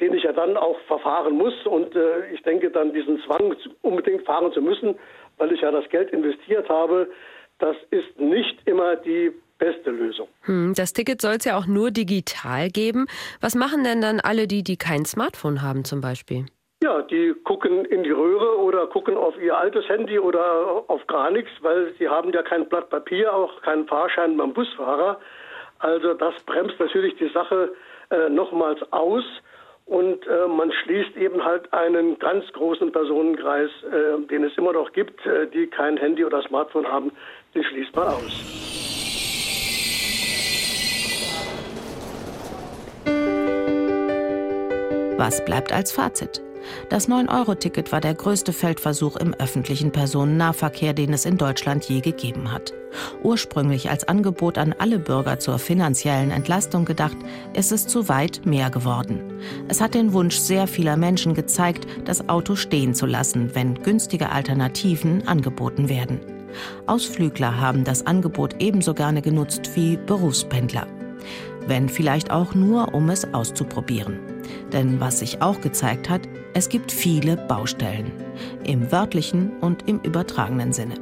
den 0.00 0.14
ich 0.14 0.22
ja 0.22 0.32
dann 0.32 0.56
auch 0.56 0.80
verfahren 0.86 1.34
muss. 1.36 1.52
Und 1.66 1.94
ich 2.32 2.42
denke 2.42 2.70
dann 2.70 2.94
diesen 2.94 3.20
Zwang 3.24 3.54
unbedingt 3.82 4.24
fahren 4.24 4.50
zu 4.54 4.62
müssen, 4.62 4.98
weil 5.36 5.52
ich 5.52 5.60
ja 5.60 5.70
das 5.70 5.86
Geld 5.90 6.10
investiert 6.10 6.70
habe, 6.70 7.10
das 7.58 7.76
ist 7.90 8.18
nicht 8.18 8.66
immer 8.66 8.96
die 8.96 9.30
beste 9.58 9.90
Lösung. 9.90 10.28
Hm, 10.46 10.72
das 10.74 10.94
Ticket 10.94 11.20
soll 11.20 11.34
es 11.34 11.44
ja 11.44 11.58
auch 11.58 11.66
nur 11.66 11.90
digital 11.90 12.70
geben. 12.70 13.06
Was 13.42 13.54
machen 13.54 13.84
denn 13.84 14.00
dann 14.00 14.20
alle 14.20 14.46
die, 14.46 14.64
die 14.64 14.78
kein 14.78 15.04
Smartphone 15.04 15.60
haben 15.60 15.84
zum 15.84 16.00
Beispiel? 16.00 16.46
Ja, 16.82 17.02
die 17.02 17.34
gucken 17.44 17.84
in 17.84 18.04
die 18.04 18.10
Röhre 18.10 18.58
oder 18.58 18.86
gucken 18.86 19.14
auf 19.14 19.38
ihr 19.38 19.54
altes 19.54 19.86
Handy 19.90 20.18
oder 20.18 20.82
auf 20.86 21.06
gar 21.08 21.30
nichts, 21.30 21.50
weil 21.60 21.92
sie 21.98 22.08
haben 22.08 22.32
ja 22.32 22.42
kein 22.42 22.66
Blatt 22.70 22.88
Papier, 22.88 23.34
auch 23.34 23.60
keinen 23.60 23.86
Fahrschein 23.86 24.38
beim 24.38 24.54
Busfahrer. 24.54 25.20
Also 25.78 26.14
das 26.14 26.34
bremst 26.44 26.80
natürlich 26.80 27.16
die 27.16 27.28
Sache 27.28 27.74
äh, 28.08 28.30
nochmals 28.30 28.80
aus 28.94 29.24
und 29.84 30.26
äh, 30.26 30.48
man 30.48 30.72
schließt 30.72 31.18
eben 31.18 31.44
halt 31.44 31.70
einen 31.74 32.18
ganz 32.18 32.50
großen 32.54 32.90
Personenkreis, 32.92 33.70
äh, 33.84 34.26
den 34.28 34.44
es 34.44 34.56
immer 34.56 34.72
noch 34.72 34.90
gibt, 34.92 35.26
äh, 35.26 35.48
die 35.48 35.66
kein 35.66 35.98
Handy 35.98 36.24
oder 36.24 36.40
Smartphone 36.44 36.90
haben, 36.90 37.12
den 37.54 37.62
schließt 37.62 37.94
man 37.94 38.08
aus. 38.08 38.44
Was 45.18 45.44
bleibt 45.44 45.74
als 45.74 45.92
Fazit? 45.92 46.40
Das 46.90 47.08
9-Euro-Ticket 47.08 47.92
war 47.92 48.00
der 48.00 48.14
größte 48.14 48.52
Feldversuch 48.52 49.14
im 49.14 49.32
öffentlichen 49.34 49.92
Personennahverkehr, 49.92 50.92
den 50.92 51.12
es 51.12 51.24
in 51.24 51.38
Deutschland 51.38 51.84
je 51.84 52.00
gegeben 52.00 52.50
hat. 52.50 52.74
Ursprünglich 53.22 53.88
als 53.90 54.08
Angebot 54.08 54.58
an 54.58 54.74
alle 54.76 54.98
Bürger 54.98 55.38
zur 55.38 55.60
finanziellen 55.60 56.32
Entlastung 56.32 56.84
gedacht, 56.84 57.16
ist 57.54 57.70
es 57.70 57.86
zu 57.86 58.08
weit 58.08 58.44
mehr 58.44 58.70
geworden. 58.70 59.20
Es 59.68 59.80
hat 59.80 59.94
den 59.94 60.12
Wunsch 60.12 60.34
sehr 60.34 60.66
vieler 60.66 60.96
Menschen 60.96 61.34
gezeigt, 61.34 61.86
das 62.06 62.28
Auto 62.28 62.56
stehen 62.56 62.92
zu 62.92 63.06
lassen, 63.06 63.54
wenn 63.54 63.80
günstige 63.80 64.30
Alternativen 64.30 65.28
angeboten 65.28 65.88
werden. 65.88 66.18
Ausflügler 66.86 67.60
haben 67.60 67.84
das 67.84 68.04
Angebot 68.04 68.56
ebenso 68.58 68.94
gerne 68.94 69.22
genutzt 69.22 69.76
wie 69.76 69.96
Berufspendler. 69.96 70.88
Wenn 71.68 71.88
vielleicht 71.88 72.32
auch 72.32 72.54
nur, 72.56 72.94
um 72.94 73.10
es 73.10 73.32
auszuprobieren. 73.32 74.18
Denn 74.72 74.98
was 74.98 75.20
sich 75.20 75.40
auch 75.40 75.60
gezeigt 75.60 76.10
hat, 76.10 76.22
es 76.52 76.68
gibt 76.68 76.90
viele 76.90 77.36
Baustellen. 77.36 78.10
Im 78.64 78.90
wörtlichen 78.90 79.52
und 79.60 79.88
im 79.88 80.00
übertragenen 80.00 80.72
Sinne. 80.72 80.94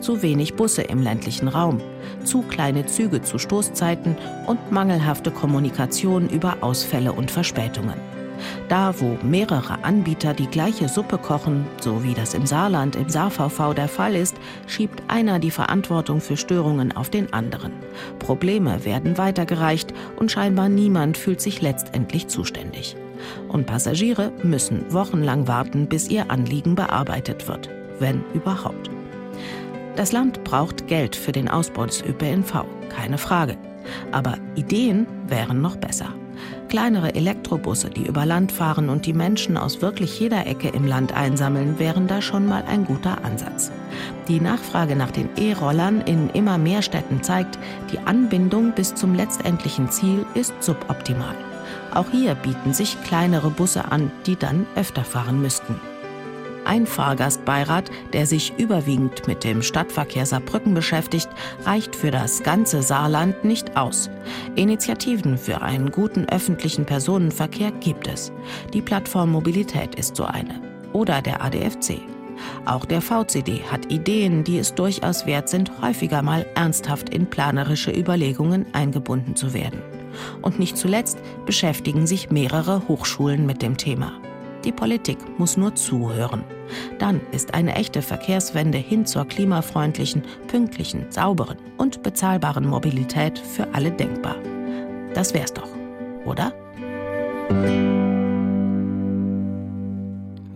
Zu 0.00 0.22
wenig 0.22 0.54
Busse 0.54 0.82
im 0.82 1.02
ländlichen 1.02 1.48
Raum, 1.48 1.80
zu 2.24 2.42
kleine 2.42 2.86
Züge 2.86 3.22
zu 3.22 3.38
Stoßzeiten 3.38 4.16
und 4.46 4.72
mangelhafte 4.72 5.30
Kommunikation 5.30 6.28
über 6.28 6.58
Ausfälle 6.60 7.12
und 7.12 7.30
Verspätungen. 7.30 7.94
Da, 8.68 8.94
wo 9.00 9.16
mehrere 9.22 9.82
Anbieter 9.82 10.34
die 10.34 10.46
gleiche 10.46 10.88
Suppe 10.88 11.16
kochen, 11.16 11.66
so 11.80 12.04
wie 12.04 12.12
das 12.12 12.34
im 12.34 12.44
Saarland 12.46 12.94
im 12.94 13.08
SaarVV 13.08 13.74
der 13.74 13.88
Fall 13.88 14.14
ist, 14.14 14.36
schiebt 14.66 15.02
einer 15.08 15.38
die 15.38 15.50
Verantwortung 15.50 16.20
für 16.20 16.36
Störungen 16.36 16.94
auf 16.94 17.08
den 17.08 17.32
anderen. 17.32 17.72
Probleme 18.18 18.84
werden 18.84 19.16
weitergereicht 19.16 19.94
und 20.16 20.30
scheinbar 20.30 20.68
niemand 20.68 21.16
fühlt 21.16 21.40
sich 21.40 21.62
letztendlich 21.62 22.28
zuständig. 22.28 22.96
Und 23.48 23.66
Passagiere 23.66 24.32
müssen 24.42 24.92
wochenlang 24.92 25.48
warten, 25.48 25.86
bis 25.88 26.08
ihr 26.08 26.30
Anliegen 26.30 26.74
bearbeitet 26.74 27.48
wird, 27.48 27.70
wenn 27.98 28.24
überhaupt. 28.34 28.90
Das 29.96 30.12
Land 30.12 30.44
braucht 30.44 30.88
Geld 30.88 31.16
für 31.16 31.32
den 31.32 31.48
Ausbau 31.48 31.86
des 31.86 32.02
ÖPNV, 32.02 32.64
keine 32.90 33.18
Frage. 33.18 33.56
Aber 34.12 34.36
Ideen 34.54 35.06
wären 35.26 35.62
noch 35.62 35.76
besser. 35.76 36.12
Kleinere 36.68 37.14
Elektrobusse, 37.14 37.90
die 37.90 38.06
über 38.06 38.26
Land 38.26 38.50
fahren 38.52 38.88
und 38.88 39.06
die 39.06 39.12
Menschen 39.12 39.56
aus 39.56 39.80
wirklich 39.80 40.18
jeder 40.18 40.46
Ecke 40.46 40.68
im 40.68 40.86
Land 40.86 41.16
einsammeln, 41.16 41.78
wären 41.78 42.08
da 42.08 42.20
schon 42.20 42.46
mal 42.46 42.64
ein 42.66 42.84
guter 42.84 43.24
Ansatz. 43.24 43.70
Die 44.28 44.40
Nachfrage 44.40 44.96
nach 44.96 45.12
den 45.12 45.28
E-Rollern 45.36 46.00
in 46.02 46.28
immer 46.30 46.58
mehr 46.58 46.82
Städten 46.82 47.22
zeigt, 47.22 47.58
die 47.92 47.98
Anbindung 48.00 48.72
bis 48.72 48.94
zum 48.94 49.14
letztendlichen 49.14 49.90
Ziel 49.90 50.26
ist 50.34 50.54
suboptimal. 50.60 51.36
Auch 51.92 52.10
hier 52.10 52.34
bieten 52.34 52.74
sich 52.74 53.02
kleinere 53.04 53.50
Busse 53.50 53.90
an, 53.90 54.10
die 54.26 54.36
dann 54.36 54.66
öfter 54.74 55.04
fahren 55.04 55.40
müssten. 55.40 55.80
Ein 56.66 56.86
Fahrgastbeirat, 56.86 57.92
der 58.12 58.26
sich 58.26 58.52
überwiegend 58.58 59.28
mit 59.28 59.44
dem 59.44 59.62
Stadtverkehr 59.62 60.26
Saarbrücken 60.26 60.74
beschäftigt, 60.74 61.28
reicht 61.64 61.94
für 61.94 62.10
das 62.10 62.42
ganze 62.42 62.82
Saarland 62.82 63.44
nicht 63.44 63.76
aus. 63.76 64.10
Initiativen 64.56 65.38
für 65.38 65.62
einen 65.62 65.92
guten 65.92 66.28
öffentlichen 66.28 66.84
Personenverkehr 66.84 67.70
gibt 67.70 68.08
es. 68.08 68.32
Die 68.74 68.82
Plattform 68.82 69.30
Mobilität 69.30 69.94
ist 69.94 70.16
so 70.16 70.24
eine. 70.24 70.60
Oder 70.92 71.22
der 71.22 71.40
ADFC. 71.44 72.00
Auch 72.64 72.84
der 72.84 73.00
VCD 73.00 73.62
hat 73.70 73.92
Ideen, 73.92 74.42
die 74.42 74.58
es 74.58 74.74
durchaus 74.74 75.24
wert 75.24 75.48
sind, 75.48 75.70
häufiger 75.80 76.22
mal 76.22 76.44
ernsthaft 76.56 77.10
in 77.10 77.26
planerische 77.26 77.92
Überlegungen 77.92 78.66
eingebunden 78.74 79.36
zu 79.36 79.54
werden. 79.54 79.80
Und 80.42 80.58
nicht 80.58 80.76
zuletzt 80.76 81.18
beschäftigen 81.44 82.06
sich 82.06 82.30
mehrere 82.30 82.86
Hochschulen 82.88 83.46
mit 83.46 83.62
dem 83.62 83.76
Thema. 83.76 84.12
Die 84.64 84.72
Politik 84.72 85.18
muss 85.38 85.56
nur 85.56 85.74
zuhören. 85.74 86.44
Dann 86.98 87.20
ist 87.30 87.54
eine 87.54 87.74
echte 87.74 88.02
Verkehrswende 88.02 88.78
hin 88.78 89.06
zur 89.06 89.24
klimafreundlichen, 89.24 90.22
pünktlichen, 90.48 91.06
sauberen 91.10 91.58
und 91.76 92.02
bezahlbaren 92.02 92.66
Mobilität 92.66 93.38
für 93.38 93.72
alle 93.74 93.92
denkbar. 93.92 94.36
Das 95.14 95.34
wär's 95.34 95.52
doch, 95.52 95.68
oder? 96.24 96.52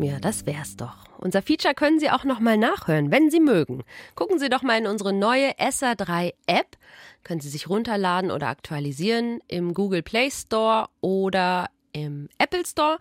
Ja, 0.00 0.18
das 0.20 0.44
wär's 0.46 0.76
doch 0.76 1.09
unser 1.20 1.42
Feature 1.42 1.74
können 1.74 2.00
Sie 2.00 2.10
auch 2.10 2.24
nochmal 2.24 2.56
nachhören, 2.56 3.10
wenn 3.10 3.30
Sie 3.30 3.40
mögen. 3.40 3.84
Gucken 4.14 4.38
Sie 4.38 4.48
doch 4.48 4.62
mal 4.62 4.78
in 4.78 4.86
unsere 4.86 5.12
neue 5.12 5.52
SR3 5.58 6.34
App. 6.46 6.76
Können 7.24 7.40
Sie 7.40 7.48
sich 7.48 7.68
runterladen 7.68 8.30
oder 8.30 8.48
aktualisieren 8.48 9.40
im 9.48 9.74
Google 9.74 10.02
Play 10.02 10.30
Store 10.30 10.88
oder 11.00 11.68
im 11.92 12.28
Apple 12.38 12.64
Store 12.66 12.98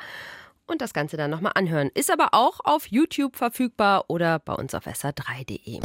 und 0.68 0.82
das 0.82 0.94
Ganze 0.94 1.18
dann 1.18 1.32
nochmal 1.32 1.54
anhören. 1.56 1.90
Ist 1.94 2.12
aber 2.12 2.30
auch 2.34 2.60
auf 2.64 2.88
YouTube 2.88 3.36
verfügbar 3.36 4.06
oder 4.08 4.40
bei 4.40 4.54
uns 4.54 4.74
auf 4.76 4.86
sr3.de. 4.86 5.80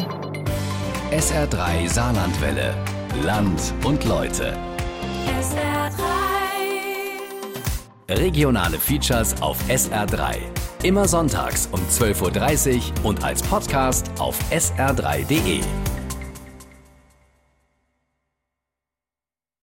SR3 1.10 1.88
Saarlandwelle. 1.88 2.74
Land 3.22 3.72
und 3.84 4.04
Leute. 4.04 4.58
SR3. 5.40 6.24
Regionale 8.08 8.78
Features 8.78 9.40
auf 9.40 9.58
SR3. 9.68 10.73
Immer 10.84 11.08
sonntags 11.08 11.66
um 11.72 11.80
12.30 11.80 12.76
Uhr 12.76 13.06
und 13.06 13.24
als 13.24 13.42
Podcast 13.42 14.10
auf 14.18 14.38
sr3.de. 14.52 15.60